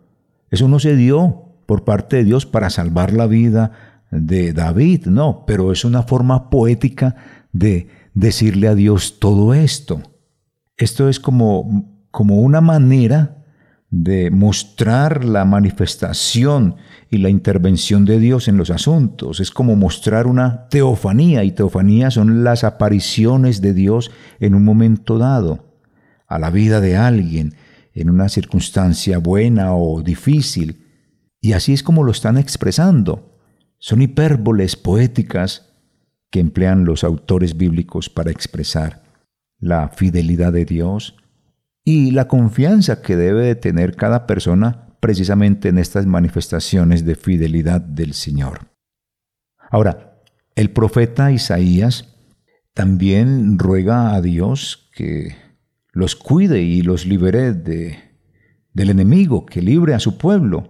Eso 0.51 0.69
no 0.69 0.79
se 0.79 0.97
dio 0.97 1.43
por 1.67 1.85
parte 1.85 2.17
de 2.17 2.25
Dios 2.25 2.47
para 2.47 2.71
salvar 2.71 3.13
la 3.13 3.27
vida 3.27 3.73
de 4.11 4.53
David, 4.53 5.07
no, 5.07 5.45
pero 5.47 5.73
es 5.73 5.85
una 5.85 6.05
forma 6.05 6.49
poética 6.49 7.17
de 7.59 7.88
decirle 8.14 8.69
a 8.69 8.75
Dios 8.75 9.19
todo 9.19 9.55
esto. 9.55 10.03
Esto 10.77 11.09
es 11.09 11.21
como, 11.21 12.07
como 12.11 12.40
una 12.40 12.61
manera 12.61 13.45
de 13.90 14.31
mostrar 14.31 15.25
la 15.25 15.45
manifestación 15.45 16.77
y 17.11 17.19
la 17.19 17.31
intervención 17.31 18.05
de 18.05 18.19
Dios 18.19 18.49
en 18.49 18.57
los 18.57 18.71
asuntos. 18.71 19.40
Es 19.40 19.51
como 19.51 19.77
mostrar 19.77 20.27
una 20.27 20.69
teofanía, 20.69 21.45
y 21.45 21.53
teofanía 21.53 22.11
son 22.11 22.45
las 22.45 22.64
apariciones 22.64 23.61
de 23.61 23.73
Dios 23.73 24.11
en 24.40 24.55
un 24.55 24.64
momento 24.64 25.19
dado, 25.19 25.64
a 26.27 26.38
la 26.38 26.51
vida 26.51 26.81
de 26.81 26.97
alguien, 26.97 27.55
en 27.95 28.11
una 28.11 28.29
circunstancia 28.29 29.19
buena 29.19 29.75
o 29.75 30.03
difícil. 30.03 30.85
Y 31.40 31.53
así 31.53 31.73
es 31.73 31.83
como 31.83 32.03
lo 32.03 32.11
están 32.11 32.37
expresando. 32.37 33.38
Son 33.79 34.03
hipérboles 34.03 34.75
poéticas 34.77 35.76
que 36.31 36.41
emplean 36.41 36.85
los 36.85 37.05
autores 37.05 37.57
bíblicos 37.57 38.11
para 38.11 38.31
expresar 38.31 39.03
la 39.59 39.89
fidelidad 39.89 40.53
de 40.53 40.65
Dios 40.65 41.17
y 41.85 42.11
la 42.11 42.29
confianza 42.29 43.01
que 43.01 43.17
debe 43.17 43.47
de 43.47 43.55
tener 43.55 43.95
cada 43.97 44.27
persona 44.27 44.97
precisamente 45.01 45.69
en 45.69 45.79
estas 45.79 46.07
manifestaciones 46.07 47.05
de 47.05 47.15
fidelidad 47.15 47.81
del 47.81 48.12
Señor. 48.12 48.67
Ahora, 49.71 50.21
el 50.57 50.71
profeta 50.71 51.31
Isaías 51.31 52.12
también 52.75 53.59
ruega 53.59 54.15
a 54.15 54.21
Dios 54.21 54.91
que 54.93 55.37
los 55.93 56.17
cuide 56.17 56.61
y 56.61 56.83
los 56.83 57.07
libere 57.07 57.53
de, 57.53 57.99
del 58.73 58.91
enemigo, 58.91 59.47
que 59.47 59.62
libre 59.62 59.95
a 59.95 60.01
su 60.01 60.19
pueblo. 60.19 60.69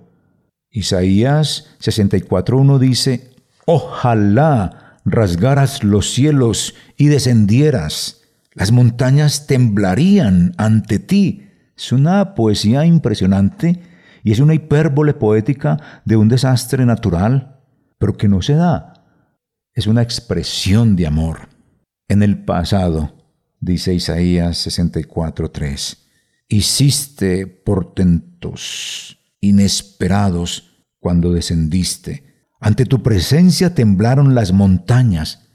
Isaías 0.71 1.77
64.1 1.81 2.79
dice, 2.79 3.31
Ojalá 3.64 4.86
rasgaras 5.07 5.85
los 5.85 6.12
cielos 6.12 6.75
y 6.97 7.07
descendieras, 7.07 8.23
las 8.53 8.73
montañas 8.73 9.47
temblarían 9.47 10.53
ante 10.59 10.99
ti. 10.99 11.49
Es 11.77 11.92
una 11.92 12.35
poesía 12.35 12.85
impresionante 12.85 13.81
y 14.25 14.33
es 14.33 14.40
una 14.40 14.55
hipérbole 14.55 15.14
poética 15.14 16.03
de 16.05 16.16
un 16.16 16.29
desastre 16.29 16.85
natural, 16.85 17.61
pero 17.99 18.16
que 18.16 18.29
no 18.29 18.42
se 18.42 18.55
da. 18.55 19.05
Es 19.73 19.87
una 19.87 20.03
expresión 20.03 20.97
de 20.97 21.07
amor. 21.07 21.49
En 22.09 22.23
el 22.23 22.45
pasado, 22.45 23.14
dice 23.61 23.95
Isaías 23.95 24.66
64:3, 24.66 25.99
hiciste 26.49 27.47
portentos 27.47 29.19
inesperados 29.40 30.85
cuando 30.99 31.33
descendiste 31.33 32.36
ante 32.61 32.87
tu 32.87 33.03
presencia 33.03 33.75
temblaron 33.75 34.35
las 34.35 34.53
montañas. 34.53 35.51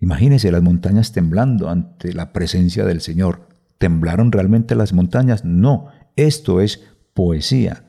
Imagínese 0.00 0.50
las 0.50 0.62
montañas 0.62 1.12
temblando 1.12 1.68
ante 1.68 2.12
la 2.12 2.32
presencia 2.32 2.84
del 2.84 3.00
Señor. 3.00 3.48
¿Temblaron 3.78 4.32
realmente 4.32 4.74
las 4.74 4.92
montañas? 4.92 5.44
No, 5.44 5.88
esto 6.16 6.60
es 6.60 6.80
poesía. 7.14 7.84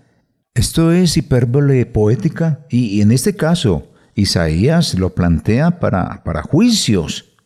Esto 0.54 0.92
es 0.92 1.16
hipérbole 1.18 1.86
poética 1.86 2.66
y, 2.70 3.02
en 3.02 3.12
este 3.12 3.36
caso 3.36 3.94
Isaías 4.16 4.96
lo 4.96 5.14
plantea 5.14 5.80
para, 5.80 6.24
para 6.24 6.42
juicios. 6.42 7.38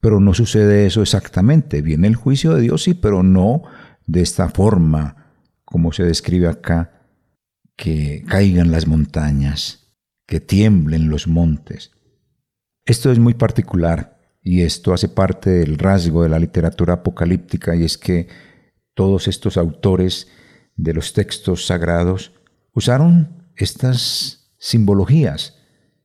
Pero 0.00 0.20
no 0.20 0.34
sucede 0.34 0.86
eso 0.86 1.02
exactamente. 1.02 1.82
Viene 1.82 2.06
el 2.06 2.14
juicio 2.14 2.54
de 2.54 2.62
Dios, 2.62 2.84
sí, 2.84 2.94
pero 2.94 3.22
no 3.22 3.62
de 4.06 4.20
esta 4.20 4.48
forma 4.48 5.24
como 5.64 5.92
se 5.92 6.04
describe 6.04 6.46
acá, 6.46 6.92
que 7.74 8.22
caigan 8.28 8.70
las 8.70 8.86
montañas 8.86 9.83
que 10.26 10.40
tiemblen 10.40 11.08
los 11.08 11.26
montes. 11.26 11.92
Esto 12.84 13.10
es 13.10 13.18
muy 13.18 13.34
particular 13.34 14.18
y 14.42 14.62
esto 14.62 14.92
hace 14.92 15.08
parte 15.08 15.50
del 15.50 15.78
rasgo 15.78 16.22
de 16.22 16.28
la 16.28 16.38
literatura 16.38 16.94
apocalíptica 16.94 17.74
y 17.74 17.84
es 17.84 17.96
que 17.96 18.28
todos 18.94 19.26
estos 19.26 19.56
autores 19.56 20.28
de 20.76 20.92
los 20.94 21.12
textos 21.12 21.66
sagrados 21.66 22.32
usaron 22.72 23.50
estas 23.56 24.52
simbologías 24.58 25.58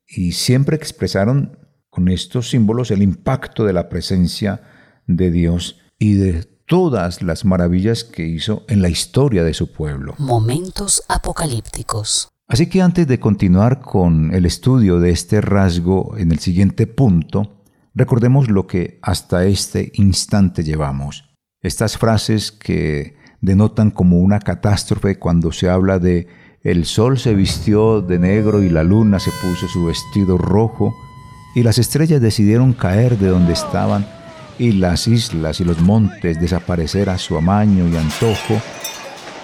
y 0.07 0.31
siempre 0.31 0.75
expresaron 0.75 1.59
con 1.89 2.07
estos 2.07 2.49
símbolos 2.49 2.91
el 2.91 3.01
impacto 3.01 3.65
de 3.65 3.73
la 3.73 3.89
presencia 3.89 4.61
de 5.05 5.31
Dios 5.31 5.79
y 5.97 6.13
de 6.13 6.43
todas 6.43 7.21
las 7.23 7.45
maravillas 7.45 8.03
que 8.03 8.25
hizo 8.25 8.63
en 8.67 8.81
la 8.81 8.89
historia 8.89 9.43
de 9.43 9.53
su 9.53 9.71
pueblo. 9.73 10.15
Momentos 10.17 11.03
apocalípticos. 11.07 12.29
Así 12.49 12.65
que 12.65 12.81
antes 12.81 13.05
de 13.05 13.19
continuar 13.19 13.79
con 13.79 14.33
el 14.33 14.43
estudio 14.47 14.99
de 14.99 15.11
este 15.11 15.39
rasgo 15.39 16.17
en 16.17 16.31
el 16.31 16.39
siguiente 16.39 16.87
punto, 16.87 17.61
recordemos 17.93 18.49
lo 18.49 18.65
que 18.65 18.97
hasta 19.03 19.45
este 19.45 19.91
instante 19.93 20.63
llevamos. 20.63 21.29
Estas 21.61 21.99
frases 21.99 22.51
que 22.51 23.15
denotan 23.39 23.91
como 23.91 24.17
una 24.17 24.39
catástrofe 24.39 25.19
cuando 25.19 25.51
se 25.51 25.69
habla 25.69 25.99
de 25.99 26.27
el 26.63 26.85
sol 26.85 27.19
se 27.19 27.35
vistió 27.35 28.01
de 28.01 28.17
negro 28.17 28.63
y 28.63 28.69
la 28.69 28.83
luna 28.83 29.19
se 29.19 29.29
puso 29.43 29.67
su 29.67 29.85
vestido 29.85 30.39
rojo 30.39 30.95
y 31.53 31.61
las 31.61 31.77
estrellas 31.77 32.19
decidieron 32.19 32.73
caer 32.73 33.19
de 33.19 33.27
donde 33.27 33.53
estaban 33.53 34.07
y 34.57 34.71
las 34.71 35.07
islas 35.07 35.61
y 35.61 35.65
los 35.65 35.79
montes 35.81 36.41
desaparecer 36.41 37.11
a 37.11 37.19
su 37.19 37.37
amaño 37.37 37.87
y 37.87 37.95
antojo 37.95 38.59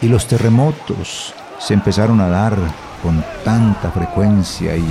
y 0.01 0.07
los 0.07 0.27
terremotos 0.27 1.35
se 1.59 1.75
empezaron 1.75 2.19
a 2.19 2.27
dar 2.27 2.57
con 3.05 3.23
tanta 3.43 3.91
frecuencia 3.91 4.75
y 4.75 4.83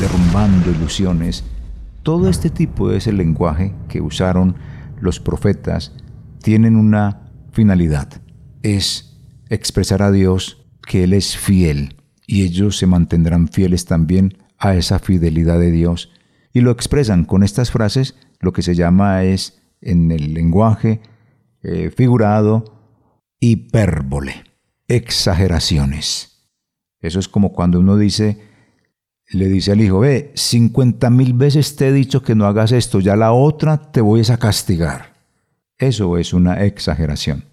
derrumbando 0.00 0.72
ilusiones, 0.72 1.44
todo 2.02 2.28
este 2.28 2.50
tipo 2.50 2.88
de 2.88 3.12
lenguaje 3.12 3.72
que 3.88 4.00
usaron 4.00 4.56
los 5.00 5.20
profetas 5.20 5.92
tienen 6.42 6.74
una 6.74 7.30
finalidad. 7.52 8.08
es 8.64 9.16
expresar 9.50 10.02
a 10.02 10.10
Dios 10.10 10.66
que 10.82 11.04
Él 11.04 11.12
es 11.12 11.36
fiel 11.36 11.94
y 12.26 12.42
ellos 12.42 12.76
se 12.76 12.88
mantendrán 12.88 13.46
fieles 13.46 13.84
también 13.84 14.36
a 14.58 14.74
esa 14.74 14.98
fidelidad 14.98 15.60
de 15.60 15.70
Dios. 15.70 16.10
Y 16.52 16.62
lo 16.62 16.72
expresan 16.72 17.24
con 17.24 17.44
estas 17.44 17.70
frases, 17.70 18.16
lo 18.40 18.52
que 18.52 18.62
se 18.62 18.74
llama 18.74 19.22
es 19.22 19.62
en 19.80 20.10
el 20.10 20.34
lenguaje 20.34 21.02
eh, 21.62 21.92
figurado 21.96 22.64
hipérbole, 23.38 24.42
exageraciones. 24.88 26.29
Eso 27.00 27.18
es 27.18 27.28
como 27.28 27.52
cuando 27.52 27.80
uno 27.80 27.96
dice, 27.96 28.38
le 29.28 29.48
dice 29.48 29.72
al 29.72 29.80
hijo, 29.80 30.00
ve, 30.00 30.32
cincuenta 30.34 31.10
mil 31.10 31.32
veces 31.32 31.76
te 31.76 31.88
he 31.88 31.92
dicho 31.92 32.22
que 32.22 32.34
no 32.34 32.46
hagas 32.46 32.72
esto, 32.72 33.00
ya 33.00 33.16
la 33.16 33.32
otra 33.32 33.90
te 33.92 34.00
voy 34.00 34.22
a 34.28 34.36
castigar. 34.36 35.14
Eso 35.78 36.18
es 36.18 36.34
una 36.34 36.64
exageración. 36.64 37.44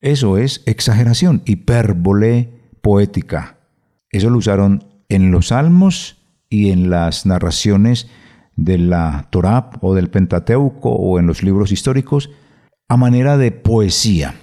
Eso 0.00 0.38
es 0.38 0.62
exageración, 0.64 1.42
hipérbole 1.44 2.48
poética. 2.80 3.58
Eso 4.10 4.30
lo 4.30 4.38
usaron 4.38 4.84
en 5.10 5.30
los 5.30 5.48
salmos 5.48 6.16
y 6.48 6.70
en 6.70 6.88
las 6.88 7.26
narraciones 7.26 8.08
de 8.56 8.78
la 8.78 9.28
Torá 9.30 9.70
o 9.82 9.94
del 9.94 10.10
Pentateuco 10.10 10.90
o 10.90 11.18
en 11.18 11.26
los 11.26 11.42
libros 11.42 11.70
históricos 11.70 12.30
a 12.88 12.96
manera 12.96 13.36
de 13.36 13.52
poesía. 13.52 14.34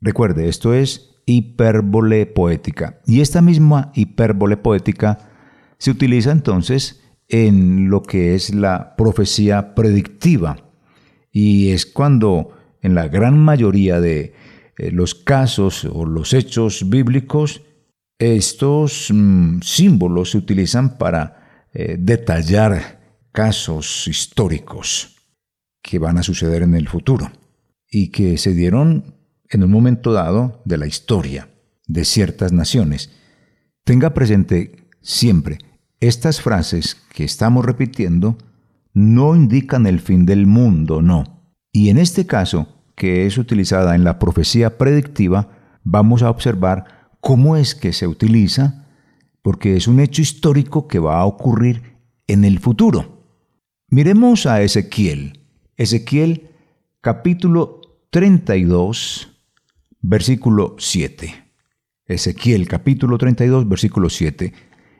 Recuerde, 0.00 0.48
esto 0.48 0.74
es 0.74 1.09
hipérbole 1.26 2.26
poética. 2.26 3.00
Y 3.06 3.20
esta 3.20 3.42
misma 3.42 3.92
hipérbole 3.94 4.56
poética 4.56 5.18
se 5.78 5.90
utiliza 5.90 6.32
entonces 6.32 7.00
en 7.28 7.88
lo 7.88 8.02
que 8.02 8.34
es 8.34 8.54
la 8.54 8.96
profecía 8.96 9.74
predictiva. 9.74 10.56
Y 11.32 11.70
es 11.70 11.86
cuando 11.86 12.50
en 12.82 12.94
la 12.94 13.08
gran 13.08 13.38
mayoría 13.38 14.00
de 14.00 14.34
eh, 14.76 14.90
los 14.90 15.14
casos 15.14 15.84
o 15.84 16.04
los 16.04 16.32
hechos 16.34 16.88
bíblicos, 16.88 17.62
estos 18.18 19.08
mm, 19.12 19.60
símbolos 19.62 20.32
se 20.32 20.38
utilizan 20.38 20.98
para 20.98 21.66
eh, 21.72 21.96
detallar 21.98 23.00
casos 23.32 24.08
históricos 24.08 25.16
que 25.82 25.98
van 25.98 26.18
a 26.18 26.22
suceder 26.22 26.62
en 26.62 26.74
el 26.74 26.88
futuro 26.88 27.30
y 27.88 28.10
que 28.10 28.38
se 28.38 28.54
dieron 28.54 29.19
en 29.50 29.64
un 29.64 29.70
momento 29.70 30.12
dado 30.12 30.62
de 30.64 30.78
la 30.78 30.86
historia 30.86 31.50
de 31.86 32.04
ciertas 32.04 32.52
naciones. 32.52 33.10
Tenga 33.84 34.14
presente 34.14 34.86
siempre, 35.02 35.58
estas 36.00 36.40
frases 36.40 36.96
que 37.12 37.24
estamos 37.24 37.64
repitiendo 37.64 38.38
no 38.94 39.36
indican 39.36 39.86
el 39.86 40.00
fin 40.00 40.24
del 40.24 40.46
mundo, 40.46 41.02
no. 41.02 41.54
Y 41.72 41.90
en 41.90 41.98
este 41.98 42.26
caso, 42.26 42.68
que 42.94 43.26
es 43.26 43.38
utilizada 43.38 43.94
en 43.94 44.04
la 44.04 44.18
profecía 44.18 44.78
predictiva, 44.78 45.50
vamos 45.84 46.22
a 46.22 46.30
observar 46.30 47.10
cómo 47.20 47.56
es 47.56 47.74
que 47.74 47.92
se 47.92 48.06
utiliza, 48.06 48.86
porque 49.42 49.76
es 49.76 49.88
un 49.88 50.00
hecho 50.00 50.22
histórico 50.22 50.88
que 50.88 50.98
va 50.98 51.20
a 51.20 51.26
ocurrir 51.26 51.98
en 52.26 52.44
el 52.44 52.58
futuro. 52.58 53.24
Miremos 53.88 54.46
a 54.46 54.62
Ezequiel. 54.62 55.40
Ezequiel 55.76 56.50
capítulo 57.00 57.80
32, 58.10 59.39
versículo 60.00 60.76
7. 60.78 61.52
Ezequiel 62.06 62.66
capítulo 62.66 63.18
32, 63.18 63.68
versículo 63.68 64.08
7. 64.10 64.52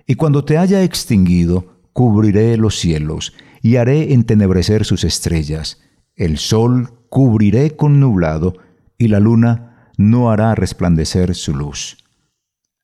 Y 0.06 0.14
cuando 0.14 0.44
te 0.44 0.58
haya 0.58 0.82
extinguido, 0.82 1.80
cubriré 1.92 2.56
los 2.56 2.78
cielos 2.78 3.34
y 3.62 3.76
haré 3.76 4.12
entenebrecer 4.12 4.84
sus 4.84 5.04
estrellas. 5.04 5.80
El 6.14 6.38
sol 6.38 7.06
cubriré 7.08 7.76
con 7.76 8.00
nublado 8.00 8.54
y 8.98 9.08
la 9.08 9.20
luna 9.20 9.92
no 9.96 10.30
hará 10.30 10.54
resplandecer 10.54 11.34
su 11.34 11.54
luz. 11.54 11.98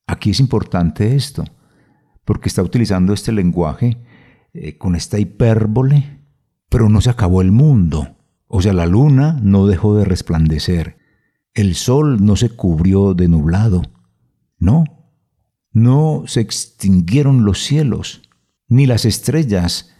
Aquí 0.07 0.31
es 0.31 0.39
importante 0.39 1.15
esto, 1.15 1.43
porque 2.25 2.49
está 2.49 2.61
utilizando 2.63 3.13
este 3.13 3.31
lenguaje 3.31 3.97
eh, 4.53 4.77
con 4.77 4.95
esta 4.95 5.19
hipérbole, 5.19 6.21
pero 6.69 6.89
no 6.89 7.01
se 7.01 7.09
acabó 7.09 7.41
el 7.41 7.51
mundo. 7.51 8.17
O 8.47 8.61
sea, 8.61 8.73
la 8.73 8.85
luna 8.85 9.39
no 9.41 9.67
dejó 9.67 9.97
de 9.97 10.05
resplandecer. 10.05 10.97
El 11.57 11.73
sol 11.73 12.23
no 12.23 12.35
se 12.35 12.51
cubrió 12.51 13.15
de 13.15 13.27
nublado. 13.27 13.81
No, 14.59 14.83
no 15.71 16.25
se 16.27 16.39
extinguieron 16.39 17.45
los 17.45 17.63
cielos, 17.63 18.29
ni 18.67 18.85
las 18.85 19.05
estrellas 19.05 19.91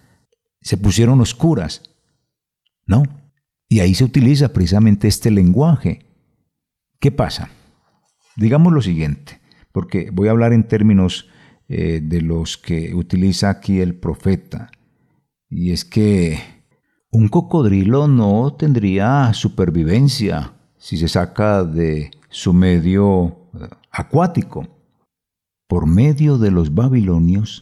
se 0.61 0.77
pusieron 0.77 1.19
oscuras. 1.19 1.81
No. 2.85 3.01
Y 3.67 3.79
ahí 3.79 3.95
se 3.95 4.03
utiliza 4.03 4.53
precisamente 4.53 5.07
este 5.07 5.31
lenguaje. 5.31 6.05
¿Qué 6.99 7.09
pasa? 7.09 7.49
Digamos 8.35 8.71
lo 8.71 8.83
siguiente, 8.83 9.41
porque 9.71 10.11
voy 10.11 10.27
a 10.27 10.31
hablar 10.31 10.53
en 10.53 10.67
términos 10.67 11.27
eh, 11.69 12.01
de 12.03 12.21
los 12.21 12.59
que 12.59 12.93
utiliza 12.93 13.49
aquí 13.49 13.79
el 13.79 13.95
profeta. 13.95 14.69
Y 15.49 15.71
es 15.71 15.85
que 15.85 16.39
un 17.09 17.29
cocodrilo 17.29 18.07
no 18.07 18.53
tendría 18.53 19.33
supervivencia 19.33 20.53
si 20.87 20.95
se 20.95 21.09
saca 21.09 21.65
de 21.65 22.11
su 22.29 22.53
medio 22.53 23.49
eh, 23.53 23.67
acuático. 23.91 24.69
Por 25.67 25.85
medio 25.85 26.37
de 26.37 26.49
los 26.49 26.73
babilonios, 26.73 27.61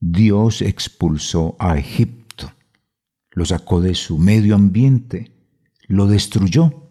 Dios 0.00 0.62
expulsó 0.62 1.56
a 1.58 1.76
Egipto, 1.76 2.50
lo 3.32 3.44
sacó 3.44 3.82
de 3.82 3.94
su 3.94 4.16
medio 4.16 4.54
ambiente, 4.54 5.30
lo 5.88 6.06
destruyó. 6.06 6.88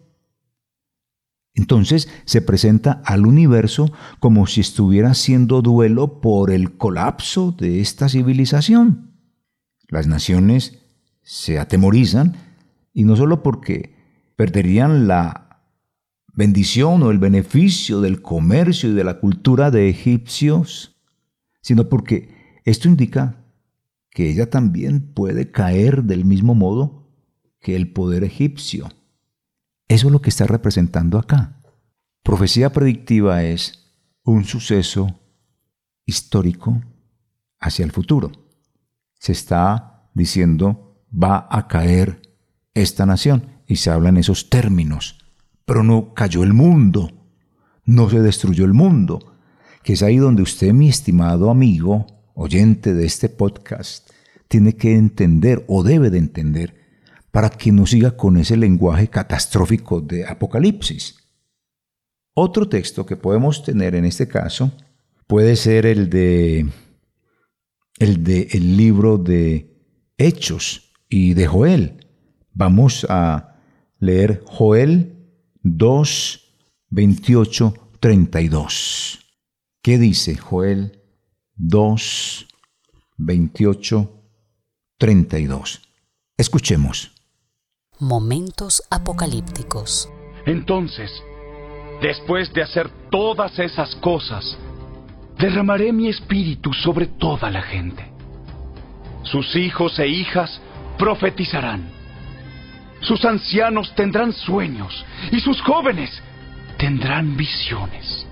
Entonces 1.54 2.08
se 2.24 2.40
presenta 2.40 3.02
al 3.04 3.26
universo 3.26 3.90
como 4.20 4.46
si 4.46 4.60
estuviera 4.60 5.10
haciendo 5.10 5.60
duelo 5.60 6.20
por 6.20 6.52
el 6.52 6.76
colapso 6.76 7.50
de 7.50 7.80
esta 7.80 8.08
civilización. 8.08 9.10
Las 9.88 10.06
naciones 10.06 10.78
se 11.22 11.58
atemorizan 11.58 12.36
y 12.92 13.02
no 13.02 13.16
solo 13.16 13.42
porque 13.42 13.96
perderían 14.36 15.08
la 15.08 15.43
bendición 16.34 17.02
o 17.02 17.10
el 17.10 17.18
beneficio 17.18 18.00
del 18.00 18.20
comercio 18.20 18.90
y 18.90 18.94
de 18.94 19.04
la 19.04 19.20
cultura 19.20 19.70
de 19.70 19.88
egipcios, 19.88 20.96
sino 21.60 21.88
porque 21.88 22.60
esto 22.64 22.88
indica 22.88 23.44
que 24.10 24.30
ella 24.30 24.50
también 24.50 25.12
puede 25.12 25.50
caer 25.50 26.04
del 26.04 26.24
mismo 26.24 26.54
modo 26.54 27.08
que 27.60 27.76
el 27.76 27.92
poder 27.92 28.24
egipcio. 28.24 28.88
Eso 29.88 30.06
es 30.08 30.12
lo 30.12 30.20
que 30.20 30.30
está 30.30 30.46
representando 30.46 31.18
acá. 31.18 31.60
Profecía 32.22 32.72
predictiva 32.72 33.42
es 33.42 33.92
un 34.24 34.44
suceso 34.44 35.20
histórico 36.06 36.82
hacia 37.58 37.84
el 37.84 37.92
futuro. 37.92 38.32
Se 39.18 39.32
está 39.32 40.10
diciendo 40.14 41.04
va 41.10 41.46
a 41.50 41.68
caer 41.68 42.22
esta 42.74 43.06
nación 43.06 43.62
y 43.66 43.76
se 43.76 43.90
habla 43.90 44.08
en 44.08 44.16
esos 44.16 44.50
términos. 44.50 45.23
Pero 45.64 45.82
no 45.82 46.14
cayó 46.14 46.42
el 46.42 46.52
mundo, 46.52 47.10
no 47.84 48.10
se 48.10 48.20
destruyó 48.20 48.64
el 48.64 48.74
mundo, 48.74 49.34
que 49.82 49.94
es 49.94 50.02
ahí 50.02 50.16
donde 50.16 50.42
usted, 50.42 50.72
mi 50.72 50.88
estimado 50.88 51.50
amigo, 51.50 52.06
oyente 52.34 52.94
de 52.94 53.06
este 53.06 53.28
podcast, 53.28 54.10
tiene 54.48 54.76
que 54.76 54.94
entender 54.94 55.64
o 55.68 55.82
debe 55.82 56.10
de 56.10 56.18
entender 56.18 56.74
para 57.30 57.50
que 57.50 57.72
no 57.72 57.86
siga 57.86 58.16
con 58.16 58.36
ese 58.36 58.56
lenguaje 58.56 59.08
catastrófico 59.08 60.00
de 60.00 60.26
Apocalipsis. 60.26 61.16
Otro 62.34 62.68
texto 62.68 63.06
que 63.06 63.16
podemos 63.16 63.62
tener 63.62 63.94
en 63.94 64.04
este 64.04 64.28
caso 64.28 64.72
puede 65.26 65.56
ser 65.56 65.86
el 65.86 66.10
de 66.10 66.66
el 67.98 68.24
de 68.24 68.48
el 68.52 68.76
libro 68.76 69.18
de 69.18 69.76
Hechos 70.18 70.92
y 71.08 71.34
de 71.34 71.46
Joel. 71.46 72.06
Vamos 72.52 73.06
a 73.08 73.56
leer 73.98 74.42
Joel 74.46 75.13
2 75.64 76.40
28 76.90 77.74
32. 77.98 79.18
¿Qué 79.82 79.96
dice 79.96 80.36
Joel 80.36 81.00
2 81.56 82.46
28 83.16 84.10
32? 84.98 85.80
Escuchemos. 86.36 87.12
Momentos 87.98 88.82
apocalípticos. 88.90 90.10
Entonces, 90.44 91.10
después 92.02 92.52
de 92.52 92.62
hacer 92.62 92.90
todas 93.10 93.58
esas 93.58 93.94
cosas, 93.96 94.44
derramaré 95.38 95.94
mi 95.94 96.10
espíritu 96.10 96.74
sobre 96.74 97.06
toda 97.06 97.50
la 97.50 97.62
gente. 97.62 98.12
Sus 99.22 99.56
hijos 99.56 99.98
e 99.98 100.08
hijas 100.08 100.60
profetizarán. 100.98 101.93
Sus 103.04 103.24
ancianos 103.24 103.94
tendrán 103.94 104.32
sueños 104.32 105.04
y 105.30 105.40
sus 105.40 105.60
jóvenes 105.60 106.22
tendrán 106.78 107.36
visiones. 107.36 108.26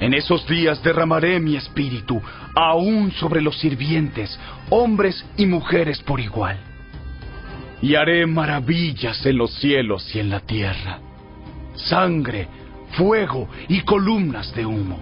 En 0.00 0.12
esos 0.12 0.46
días 0.46 0.82
derramaré 0.82 1.40
mi 1.40 1.56
espíritu 1.56 2.20
aún 2.54 3.12
sobre 3.12 3.40
los 3.40 3.58
sirvientes, 3.58 4.38
hombres 4.70 5.24
y 5.36 5.46
mujeres 5.46 6.00
por 6.02 6.20
igual 6.20 6.58
y 7.80 7.94
haré 7.94 8.26
maravillas 8.26 9.24
en 9.24 9.38
los 9.38 9.54
cielos 9.54 10.14
y 10.14 10.18
en 10.18 10.30
la 10.30 10.40
tierra. 10.40 10.98
Sangre, 11.76 12.48
fuego 12.92 13.48
y 13.68 13.82
columnas 13.82 14.52
de 14.54 14.66
humo. 14.66 14.98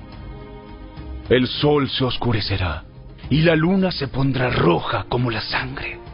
El 1.30 1.46
sol 1.46 1.88
se 1.88 2.04
oscurecerá 2.04 2.84
y 3.30 3.40
la 3.40 3.56
luna 3.56 3.90
se 3.90 4.08
pondrá 4.08 4.50
roja 4.50 5.06
como 5.08 5.30
la 5.30 5.40
sangre 5.40 6.05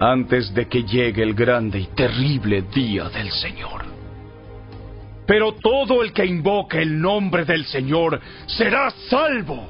antes 0.00 0.52
de 0.54 0.66
que 0.66 0.84
llegue 0.84 1.22
el 1.22 1.34
grande 1.34 1.80
y 1.80 1.86
terrible 1.86 2.62
día 2.62 3.08
del 3.08 3.30
Señor. 3.30 3.84
Pero 5.26 5.52
todo 5.52 6.02
el 6.02 6.12
que 6.12 6.26
invoque 6.26 6.82
el 6.82 7.00
nombre 7.00 7.44
del 7.44 7.64
Señor 7.64 8.20
será 8.46 8.90
salvo. 9.08 9.68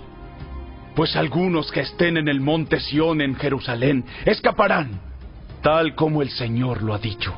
Pues 0.97 1.14
algunos 1.16 1.70
que 1.70 1.81
estén 1.81 2.16
en 2.16 2.29
el 2.29 2.41
monte 2.41 2.81
Sión 2.81 3.20
en 3.20 3.35
Jerusalén 3.37 4.05
escaparán, 4.25 5.01
tal 5.62 5.95
como 5.95 6.22
el 6.22 6.31
Señor 6.31 6.83
lo 6.83 6.95
ha 6.95 6.99
dicho. 6.99 7.35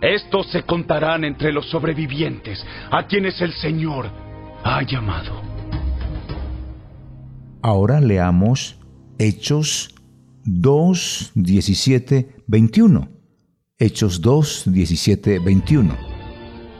Estos 0.00 0.46
se 0.48 0.62
contarán 0.62 1.24
entre 1.24 1.52
los 1.52 1.68
sobrevivientes, 1.68 2.64
a 2.90 3.04
quienes 3.04 3.40
el 3.40 3.52
Señor 3.52 4.08
ha 4.62 4.82
llamado. 4.82 5.42
Ahora 7.62 8.00
leamos 8.00 8.78
Hechos 9.18 9.94
2, 10.50 11.32
17, 11.34 12.26
21. 12.46 13.08
Hechos 13.78 14.22
2, 14.22 14.72
17, 14.72 15.40
21. 15.40 15.94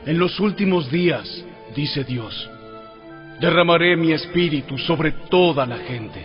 En 0.06 0.18
los 0.18 0.40
últimos 0.40 0.90
días, 0.90 1.44
dice 1.76 2.02
Dios, 2.04 2.48
derramaré 3.42 3.94
mi 3.94 4.12
espíritu 4.12 4.78
sobre 4.78 5.12
toda 5.28 5.66
la 5.66 5.76
gente. 5.76 6.24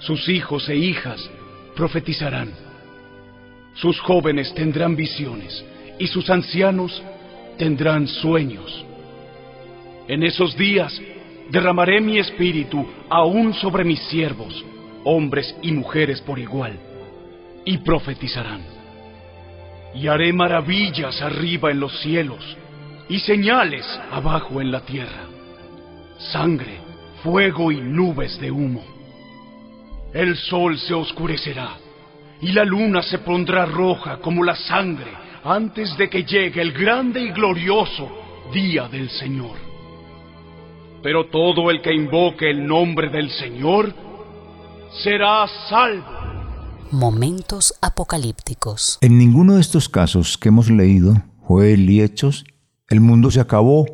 Sus 0.00 0.30
hijos 0.30 0.66
e 0.70 0.76
hijas 0.76 1.20
profetizarán. 1.76 2.52
Sus 3.74 4.00
jóvenes 4.00 4.54
tendrán 4.54 4.96
visiones 4.96 5.62
y 5.98 6.06
sus 6.06 6.30
ancianos 6.30 7.02
tendrán 7.58 8.08
sueños. 8.08 8.86
En 10.08 10.22
esos 10.22 10.56
días 10.56 10.98
derramaré 11.50 12.00
mi 12.00 12.18
espíritu 12.18 12.86
aún 13.10 13.52
sobre 13.52 13.84
mis 13.84 14.00
siervos 14.08 14.64
hombres 15.04 15.54
y 15.62 15.72
mujeres 15.72 16.20
por 16.20 16.38
igual, 16.38 16.78
y 17.64 17.78
profetizarán. 17.78 18.62
Y 19.94 20.06
haré 20.06 20.32
maravillas 20.32 21.20
arriba 21.20 21.70
en 21.70 21.80
los 21.80 22.00
cielos, 22.00 22.56
y 23.08 23.18
señales 23.20 23.86
abajo 24.10 24.60
en 24.60 24.70
la 24.70 24.80
tierra, 24.80 25.26
sangre, 26.18 26.78
fuego 27.22 27.72
y 27.72 27.80
nubes 27.80 28.38
de 28.40 28.50
humo. 28.50 28.84
El 30.12 30.36
sol 30.36 30.78
se 30.78 30.94
oscurecerá, 30.94 31.76
y 32.40 32.52
la 32.52 32.64
luna 32.64 33.02
se 33.02 33.18
pondrá 33.18 33.66
roja 33.66 34.18
como 34.18 34.44
la 34.44 34.54
sangre 34.54 35.10
antes 35.44 35.96
de 35.96 36.08
que 36.08 36.24
llegue 36.24 36.60
el 36.60 36.72
grande 36.72 37.20
y 37.20 37.30
glorioso 37.30 38.08
día 38.52 38.88
del 38.88 39.10
Señor. 39.10 39.56
Pero 41.02 41.26
todo 41.26 41.70
el 41.70 41.80
que 41.80 41.94
invoque 41.94 42.50
el 42.50 42.66
nombre 42.66 43.08
del 43.08 43.30
Señor 43.30 43.92
será 44.92 45.46
salvo. 45.68 46.04
Momentos 46.90 47.72
apocalípticos. 47.80 48.98
En 49.00 49.18
ninguno 49.18 49.54
de 49.54 49.60
estos 49.60 49.88
casos 49.88 50.36
que 50.36 50.48
hemos 50.48 50.68
leído, 50.70 51.14
Joel 51.38 51.88
y 51.88 52.02
Hechos, 52.02 52.44
el 52.88 53.00
mundo 53.00 53.30
se 53.30 53.40
acabó. 53.40 53.86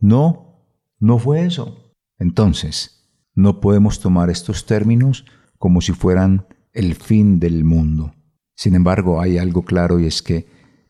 No, 0.00 0.66
no 0.98 1.18
fue 1.18 1.44
eso. 1.44 1.94
Entonces, 2.18 3.08
no 3.34 3.60
podemos 3.60 4.00
tomar 4.00 4.30
estos 4.30 4.66
términos 4.66 5.24
como 5.58 5.80
si 5.80 5.92
fueran 5.92 6.46
el 6.72 6.96
fin 6.96 7.38
del 7.38 7.64
mundo. 7.64 8.12
Sin 8.56 8.74
embargo, 8.74 9.20
hay 9.20 9.38
algo 9.38 9.64
claro 9.64 10.00
y 10.00 10.06
es 10.06 10.20
que 10.20 10.48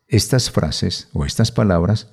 estas 0.08 0.50
frases 0.50 1.08
o 1.12 1.24
estas 1.24 1.52
palabras, 1.52 2.12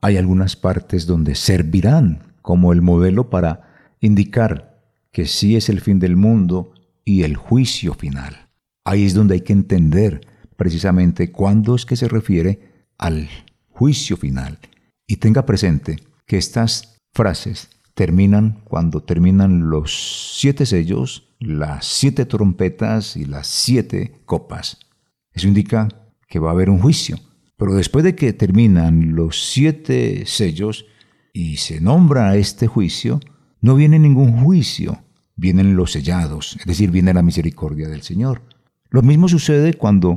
hay 0.00 0.16
algunas 0.16 0.56
partes 0.56 1.06
donde 1.06 1.34
servirán 1.34 2.34
como 2.42 2.72
el 2.72 2.82
modelo 2.82 3.30
para 3.30 3.94
indicar 4.00 4.82
que 5.12 5.26
sí 5.26 5.56
es 5.56 5.68
el 5.68 5.80
fin 5.80 5.98
del 5.98 6.16
mundo 6.16 6.72
y 7.08 7.22
el 7.22 7.36
juicio 7.36 7.94
final. 7.94 8.50
Ahí 8.84 9.06
es 9.06 9.14
donde 9.14 9.32
hay 9.32 9.40
que 9.40 9.54
entender 9.54 10.26
precisamente 10.56 11.32
cuándo 11.32 11.74
es 11.74 11.86
que 11.86 11.96
se 11.96 12.06
refiere 12.06 12.84
al 12.98 13.30
juicio 13.70 14.18
final. 14.18 14.58
Y 15.06 15.16
tenga 15.16 15.46
presente 15.46 15.96
que 16.26 16.36
estas 16.36 16.98
frases 17.14 17.70
terminan 17.94 18.60
cuando 18.64 19.02
terminan 19.02 19.70
los 19.70 20.36
siete 20.38 20.66
sellos, 20.66 21.34
las 21.40 21.86
siete 21.86 22.26
trompetas 22.26 23.16
y 23.16 23.24
las 23.24 23.46
siete 23.46 24.20
copas. 24.26 24.78
Eso 25.32 25.48
indica 25.48 25.88
que 26.28 26.38
va 26.38 26.50
a 26.50 26.52
haber 26.52 26.68
un 26.68 26.78
juicio. 26.78 27.18
Pero 27.56 27.74
después 27.74 28.04
de 28.04 28.14
que 28.14 28.34
terminan 28.34 29.14
los 29.14 29.50
siete 29.50 30.26
sellos 30.26 30.84
y 31.32 31.56
se 31.56 31.80
nombra 31.80 32.36
este 32.36 32.66
juicio, 32.66 33.18
no 33.62 33.76
viene 33.76 33.98
ningún 33.98 34.44
juicio, 34.44 35.02
vienen 35.38 35.76
los 35.76 35.92
sellados, 35.92 36.56
es 36.58 36.66
decir, 36.66 36.90
viene 36.90 37.14
la 37.14 37.22
misericordia 37.22 37.88
del 37.88 38.02
Señor. 38.02 38.42
Lo 38.90 39.02
mismo 39.02 39.28
sucede 39.28 39.74
cuando 39.74 40.16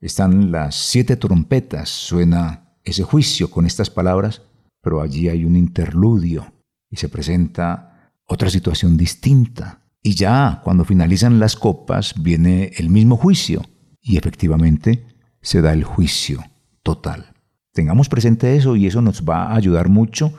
están 0.00 0.50
las 0.50 0.74
siete 0.74 1.16
trompetas, 1.16 1.88
suena 1.88 2.74
ese 2.84 3.04
juicio 3.04 3.50
con 3.50 3.66
estas 3.66 3.88
palabras, 3.88 4.42
pero 4.82 5.00
allí 5.00 5.28
hay 5.28 5.44
un 5.44 5.56
interludio 5.56 6.52
y 6.90 6.96
se 6.96 7.08
presenta 7.08 8.12
otra 8.24 8.50
situación 8.50 8.96
distinta. 8.96 9.82
Y 10.02 10.14
ya 10.14 10.60
cuando 10.64 10.84
finalizan 10.84 11.38
las 11.38 11.54
copas 11.54 12.14
viene 12.20 12.72
el 12.76 12.90
mismo 12.90 13.16
juicio 13.16 13.62
y 14.00 14.16
efectivamente 14.16 15.06
se 15.40 15.60
da 15.60 15.72
el 15.72 15.84
juicio 15.84 16.42
total. 16.82 17.32
Tengamos 17.72 18.08
presente 18.08 18.56
eso 18.56 18.74
y 18.74 18.86
eso 18.86 19.02
nos 19.02 19.22
va 19.22 19.44
a 19.44 19.54
ayudar 19.54 19.88
mucho 19.88 20.32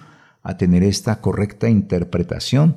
a 0.43 0.57
tener 0.57 0.84
esta 0.84 1.22
correcta 1.22 1.70
interpretación 1.70 2.76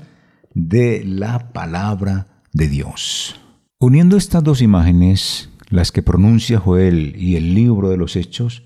de 0.54 1.04
la 1.04 1.52
palabra 1.52 2.42
de 2.52 2.68
Dios. 2.68 3.40
Uniendo 3.78 4.16
estas 4.16 4.44
dos 4.44 4.62
imágenes, 4.62 5.50
las 5.68 5.90
que 5.90 6.02
pronuncia 6.02 6.58
Joel 6.58 7.16
y 7.16 7.36
el 7.36 7.54
libro 7.54 7.88
de 7.88 7.96
los 7.96 8.16
Hechos, 8.16 8.62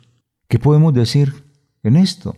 ¿qué 0.49 0.59
podemos 0.59 0.93
decir 0.93 1.45
en 1.83 1.97
esto? 1.97 2.37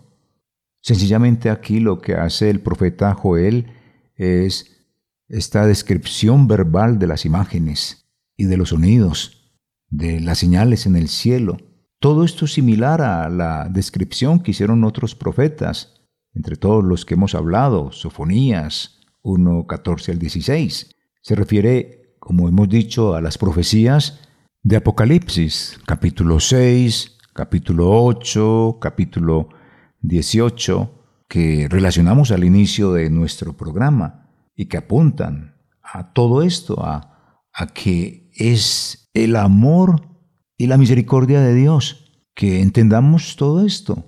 Sencillamente 0.81 1.51
aquí 1.51 1.81
lo 1.81 2.01
que 2.01 2.15
hace 2.15 2.51
el 2.51 2.61
profeta 2.61 3.15
Joel 3.15 3.73
es 4.15 4.77
esta 5.29 5.67
descripción 5.67 6.49
verbal 6.49 6.99
de 6.99 7.07
las 7.07 7.25
imágenes 7.25 8.09
y 8.37 8.45
de 8.45 8.57
los 8.57 8.71
sonidos, 8.71 9.53
de 9.91 10.21
las 10.21 10.39
señales 10.39 10.87
en 10.87 10.97
el 10.97 11.09
cielo. 11.09 11.57
Todo 11.99 12.25
esto 12.25 12.45
es 12.45 12.53
similar 12.53 13.03
a 13.03 13.29
la 13.29 13.69
descripción 13.69 14.41
que 14.41 14.53
hicieron 14.53 14.85
otros 14.85 15.15
profetas, 15.15 15.95
entre 16.35 16.57
todos 16.57 16.85
los 16.85 17.05
que 17.05 17.15
hemos 17.15 17.35
hablado, 17.35 17.91
Sofonías, 17.91 18.98
1, 19.23 19.67
14 19.67 20.13
al 20.13 20.19
16. 20.19 20.95
Se 21.21 21.35
refiere, 21.35 22.15
como 22.19 22.49
hemos 22.49 22.69
dicho, 22.69 23.15
a 23.15 23.21
las 23.21 23.39
profecías 23.39 24.21
de 24.63 24.77
Apocalipsis, 24.77 25.79
capítulo 25.87 26.41
6, 26.41 27.19
capítulo 27.33 27.91
8, 28.05 28.79
capítulo 28.81 29.49
18, 30.01 30.95
que 31.29 31.69
relacionamos 31.69 32.31
al 32.31 32.45
inicio 32.45 32.93
de 32.93 33.11
nuestro 33.11 33.57
programa 33.57 34.31
y 34.57 34.67
que 34.67 34.79
apuntan 34.79 35.57
a 35.83 36.13
todo 36.13 36.43
esto, 36.43 36.85
a, 36.85 37.41
a 37.53 37.67
que 37.69 38.31
es 38.35 39.11
el 39.15 39.37
amor 39.37 40.03
y 40.57 40.67
la 40.67 40.79
misericordia 40.79 41.41
de 41.41 41.55
Dios. 41.55 42.05
Que 42.35 42.61
entendamos 42.63 43.37
todo 43.37 43.65
esto, 43.65 44.05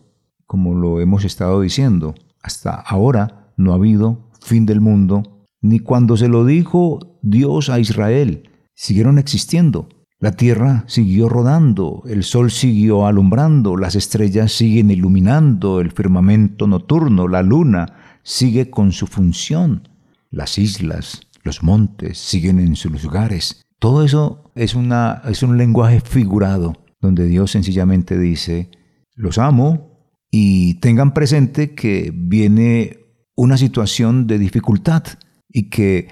como 0.46 0.74
lo 0.74 1.00
hemos 1.00 1.24
estado 1.24 1.60
diciendo. 1.60 2.14
Hasta 2.42 2.74
ahora 2.74 3.52
no 3.56 3.72
ha 3.72 3.76
habido 3.76 4.29
fin 4.40 4.66
del 4.66 4.80
mundo, 4.80 5.46
ni 5.60 5.78
cuando 5.78 6.16
se 6.16 6.28
lo 6.28 6.44
dijo 6.44 7.18
Dios 7.22 7.68
a 7.68 7.78
Israel, 7.78 8.50
siguieron 8.74 9.18
existiendo. 9.18 9.88
La 10.18 10.32
tierra 10.32 10.84
siguió 10.86 11.30
rodando, 11.30 12.02
el 12.06 12.24
sol 12.24 12.50
siguió 12.50 13.06
alumbrando, 13.06 13.76
las 13.76 13.94
estrellas 13.94 14.52
siguen 14.52 14.90
iluminando, 14.90 15.80
el 15.80 15.92
firmamento 15.92 16.66
nocturno, 16.66 17.26
la 17.26 17.42
luna 17.42 18.18
sigue 18.22 18.68
con 18.68 18.92
su 18.92 19.06
función, 19.06 19.88
las 20.30 20.58
islas, 20.58 21.22
los 21.42 21.62
montes 21.62 22.18
siguen 22.18 22.60
en 22.60 22.76
sus 22.76 23.02
lugares. 23.02 23.62
Todo 23.78 24.04
eso 24.04 24.52
es, 24.54 24.74
una, 24.74 25.22
es 25.24 25.42
un 25.42 25.56
lenguaje 25.56 26.00
figurado, 26.00 26.84
donde 27.00 27.26
Dios 27.26 27.52
sencillamente 27.52 28.18
dice, 28.18 28.70
los 29.14 29.38
amo 29.38 29.90
y 30.30 30.74
tengan 30.80 31.14
presente 31.14 31.74
que 31.74 32.12
viene 32.14 32.98
una 33.36 33.56
situación 33.56 34.26
de 34.26 34.38
dificultad 34.38 35.04
y 35.48 35.70
que 35.70 36.08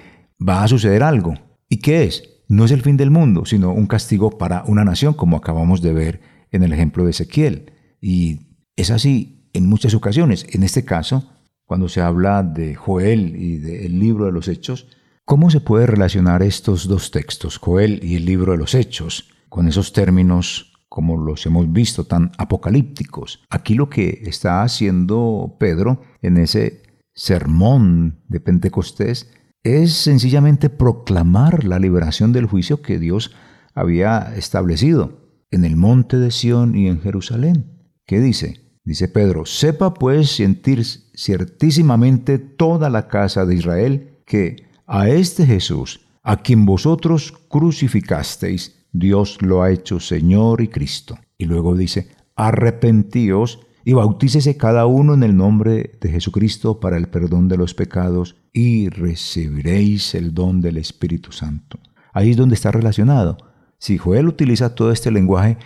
va 0.46 0.62
a 0.62 0.68
suceder 0.68 1.02
algo. 1.02 1.34
¿Y 1.68 1.78
qué 1.78 2.04
es? 2.04 2.22
No 2.48 2.64
es 2.64 2.70
el 2.70 2.82
fin 2.82 2.96
del 2.96 3.10
mundo, 3.10 3.44
sino 3.44 3.72
un 3.72 3.86
castigo 3.86 4.38
para 4.38 4.64
una 4.66 4.84
nación, 4.84 5.14
como 5.14 5.36
acabamos 5.36 5.82
de 5.82 5.92
ver 5.92 6.20
en 6.50 6.62
el 6.62 6.72
ejemplo 6.72 7.04
de 7.04 7.10
Ezequiel. 7.10 7.72
Y 8.00 8.40
es 8.76 8.90
así 8.90 9.50
en 9.52 9.68
muchas 9.68 9.94
ocasiones. 9.94 10.46
En 10.50 10.62
este 10.62 10.84
caso, 10.84 11.30
cuando 11.64 11.88
se 11.88 12.00
habla 12.00 12.42
de 12.42 12.74
Joel 12.74 13.36
y 13.36 13.58
del 13.58 13.98
libro 13.98 14.24
de 14.24 14.32
los 14.32 14.48
Hechos, 14.48 14.86
¿cómo 15.24 15.50
se 15.50 15.60
puede 15.60 15.86
relacionar 15.86 16.42
estos 16.42 16.88
dos 16.88 17.10
textos, 17.10 17.58
Joel 17.58 18.00
y 18.02 18.16
el 18.16 18.24
libro 18.24 18.52
de 18.52 18.58
los 18.58 18.74
Hechos, 18.74 19.28
con 19.50 19.68
esos 19.68 19.92
términos 19.92 20.72
como 20.88 21.16
los 21.16 21.46
hemos 21.46 21.70
visto, 21.72 22.04
tan 22.04 22.32
apocalípticos. 22.38 23.44
Aquí 23.50 23.74
lo 23.74 23.88
que 23.88 24.22
está 24.24 24.62
haciendo 24.62 25.56
Pedro 25.60 26.02
en 26.22 26.38
ese 26.38 26.82
sermón 27.18 28.20
de 28.28 28.38
Pentecostés 28.38 29.28
es 29.64 29.92
sencillamente 29.92 30.70
proclamar 30.70 31.64
la 31.64 31.80
liberación 31.80 32.32
del 32.32 32.46
juicio 32.46 32.80
que 32.80 33.00
Dios 33.00 33.32
había 33.74 34.34
establecido 34.36 35.28
en 35.50 35.64
el 35.64 35.76
monte 35.76 36.16
de 36.16 36.30
Sión 36.30 36.76
y 36.76 36.86
en 36.86 37.00
Jerusalén. 37.00 37.90
¿Qué 38.06 38.20
dice? 38.20 38.60
Dice 38.84 39.08
Pedro, 39.08 39.46
sepa 39.46 39.94
pues 39.94 40.30
sentir 40.30 40.84
ciertísimamente 40.84 42.38
toda 42.38 42.88
la 42.88 43.08
casa 43.08 43.44
de 43.44 43.56
Israel 43.56 44.20
que 44.24 44.68
a 44.86 45.08
este 45.08 45.44
Jesús, 45.44 46.00
a 46.22 46.40
quien 46.42 46.66
vosotros 46.66 47.34
crucificasteis, 47.48 48.86
Dios 48.92 49.42
lo 49.42 49.62
ha 49.62 49.72
hecho 49.72 49.98
Señor 49.98 50.60
y 50.60 50.68
Cristo. 50.68 51.18
Y 51.36 51.46
luego 51.46 51.74
dice, 51.74 52.08
arrepentíos 52.36 53.66
y 53.88 53.94
bautícese 53.94 54.58
cada 54.58 54.84
uno 54.84 55.14
en 55.14 55.22
el 55.22 55.34
nombre 55.34 55.96
de 55.98 56.10
Jesucristo 56.10 56.78
para 56.78 56.98
el 56.98 57.08
perdón 57.08 57.48
de 57.48 57.56
los 57.56 57.72
pecados 57.72 58.36
y 58.52 58.90
recibiréis 58.90 60.14
el 60.14 60.34
don 60.34 60.60
del 60.60 60.76
Espíritu 60.76 61.32
Santo. 61.32 61.78
Ahí 62.12 62.32
es 62.32 62.36
donde 62.36 62.54
está 62.54 62.70
relacionado. 62.70 63.38
Si 63.78 63.96
Joel 63.96 64.28
utiliza 64.28 64.74
todo 64.74 64.92
este 64.92 65.10
lenguaje 65.10 65.56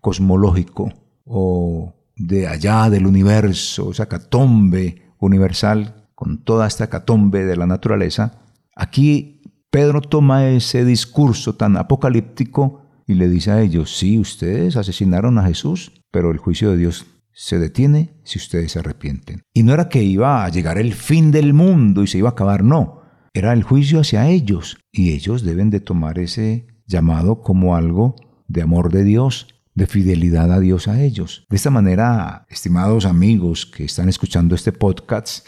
cosmológico 0.00 0.92
o 1.24 1.92
de 2.14 2.46
allá 2.46 2.88
del 2.88 3.04
universo, 3.04 3.90
esa 3.90 4.06
catombe 4.06 5.10
universal, 5.18 6.06
con 6.14 6.44
toda 6.44 6.68
esta 6.68 6.88
catombe 6.88 7.44
de 7.44 7.56
la 7.56 7.66
naturaleza, 7.66 8.44
aquí 8.76 9.42
Pedro 9.72 10.02
toma 10.02 10.50
ese 10.50 10.84
discurso 10.84 11.56
tan 11.56 11.76
apocalíptico 11.76 12.82
y 13.08 13.14
le 13.14 13.28
dice 13.28 13.50
a 13.50 13.60
ellos, 13.60 13.96
sí, 13.98 14.20
ustedes 14.20 14.76
asesinaron 14.76 15.36
a 15.38 15.46
Jesús, 15.46 15.90
pero 16.12 16.30
el 16.30 16.38
juicio 16.38 16.70
de 16.70 16.76
Dios 16.76 17.06
se 17.34 17.58
detiene 17.58 18.20
si 18.24 18.38
ustedes 18.38 18.72
se 18.72 18.78
arrepienten. 18.78 19.42
Y 19.54 19.62
no 19.62 19.72
era 19.72 19.88
que 19.88 20.02
iba 20.02 20.44
a 20.44 20.48
llegar 20.48 20.78
el 20.78 20.92
fin 20.94 21.30
del 21.30 21.54
mundo 21.54 22.02
y 22.02 22.06
se 22.06 22.18
iba 22.18 22.28
a 22.28 22.32
acabar, 22.32 22.62
no. 22.62 23.02
Era 23.34 23.52
el 23.52 23.62
juicio 23.62 24.00
hacia 24.00 24.28
ellos 24.28 24.78
y 24.92 25.12
ellos 25.12 25.42
deben 25.42 25.70
de 25.70 25.80
tomar 25.80 26.18
ese 26.18 26.66
llamado 26.86 27.40
como 27.40 27.74
algo 27.76 28.16
de 28.48 28.62
amor 28.62 28.92
de 28.92 29.04
Dios, 29.04 29.48
de 29.74 29.86
fidelidad 29.86 30.52
a 30.52 30.60
Dios 30.60 30.88
a 30.88 31.02
ellos. 31.02 31.46
De 31.48 31.56
esta 31.56 31.70
manera, 31.70 32.46
estimados 32.50 33.06
amigos 33.06 33.64
que 33.64 33.84
están 33.84 34.10
escuchando 34.10 34.54
este 34.54 34.72
podcast, 34.72 35.46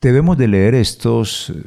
debemos 0.00 0.38
de 0.38 0.48
leer 0.48 0.74
estos 0.74 1.50
eh, 1.50 1.62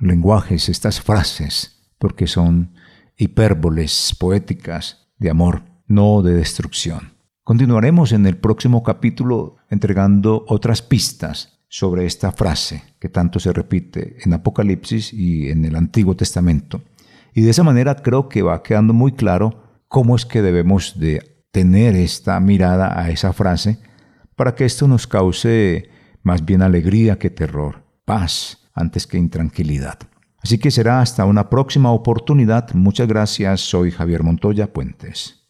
lenguajes, 0.00 0.68
estas 0.68 1.00
frases, 1.00 1.88
porque 1.98 2.26
son 2.26 2.74
hipérboles 3.16 4.14
poéticas 4.18 5.08
de 5.18 5.30
amor, 5.30 5.62
no 5.86 6.22
de 6.22 6.34
destrucción. 6.34 7.15
Continuaremos 7.46 8.10
en 8.10 8.26
el 8.26 8.38
próximo 8.38 8.82
capítulo 8.82 9.54
entregando 9.70 10.44
otras 10.48 10.82
pistas 10.82 11.60
sobre 11.68 12.04
esta 12.04 12.32
frase 12.32 12.82
que 12.98 13.08
tanto 13.08 13.38
se 13.38 13.52
repite 13.52 14.16
en 14.24 14.32
Apocalipsis 14.32 15.12
y 15.12 15.48
en 15.50 15.64
el 15.64 15.76
Antiguo 15.76 16.16
Testamento. 16.16 16.82
Y 17.34 17.42
de 17.42 17.50
esa 17.50 17.62
manera 17.62 18.02
creo 18.02 18.28
que 18.28 18.42
va 18.42 18.64
quedando 18.64 18.94
muy 18.94 19.12
claro 19.12 19.62
cómo 19.86 20.16
es 20.16 20.26
que 20.26 20.42
debemos 20.42 20.98
de 20.98 21.44
tener 21.52 21.94
esta 21.94 22.40
mirada 22.40 23.00
a 23.00 23.10
esa 23.10 23.32
frase 23.32 23.78
para 24.34 24.56
que 24.56 24.64
esto 24.64 24.88
nos 24.88 25.06
cause 25.06 25.88
más 26.24 26.44
bien 26.44 26.62
alegría 26.62 27.16
que 27.16 27.30
terror, 27.30 27.84
paz 28.04 28.66
antes 28.74 29.06
que 29.06 29.18
intranquilidad. 29.18 30.00
Así 30.42 30.58
que 30.58 30.72
será 30.72 31.00
hasta 31.00 31.24
una 31.24 31.48
próxima 31.48 31.92
oportunidad. 31.92 32.74
Muchas 32.74 33.06
gracias. 33.06 33.60
Soy 33.60 33.92
Javier 33.92 34.24
Montoya 34.24 34.72
Puentes. 34.72 35.45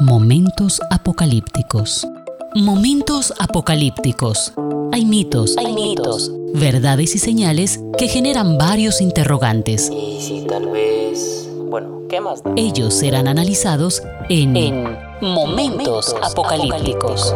Momentos 0.00 0.80
apocalípticos. 0.90 2.06
Momentos 2.54 3.34
apocalípticos. 3.40 4.52
Hay 4.92 5.04
mitos, 5.04 5.56
hay 5.58 5.72
mitos, 5.72 6.30
verdades 6.54 7.16
y 7.16 7.18
señales 7.18 7.80
que 7.98 8.06
generan 8.06 8.58
varios 8.58 9.00
interrogantes. 9.00 9.90
Y 9.90 10.20
si 10.20 10.46
tal 10.46 10.68
vez... 10.70 11.48
Bueno, 11.68 12.02
¿qué 12.08 12.20
más? 12.20 12.42
Ellos 12.56 12.94
serán 12.94 13.26
analizados 13.26 14.02
en, 14.28 14.96
Momentos, 15.20 16.14
apocalípticos. 16.22 17.34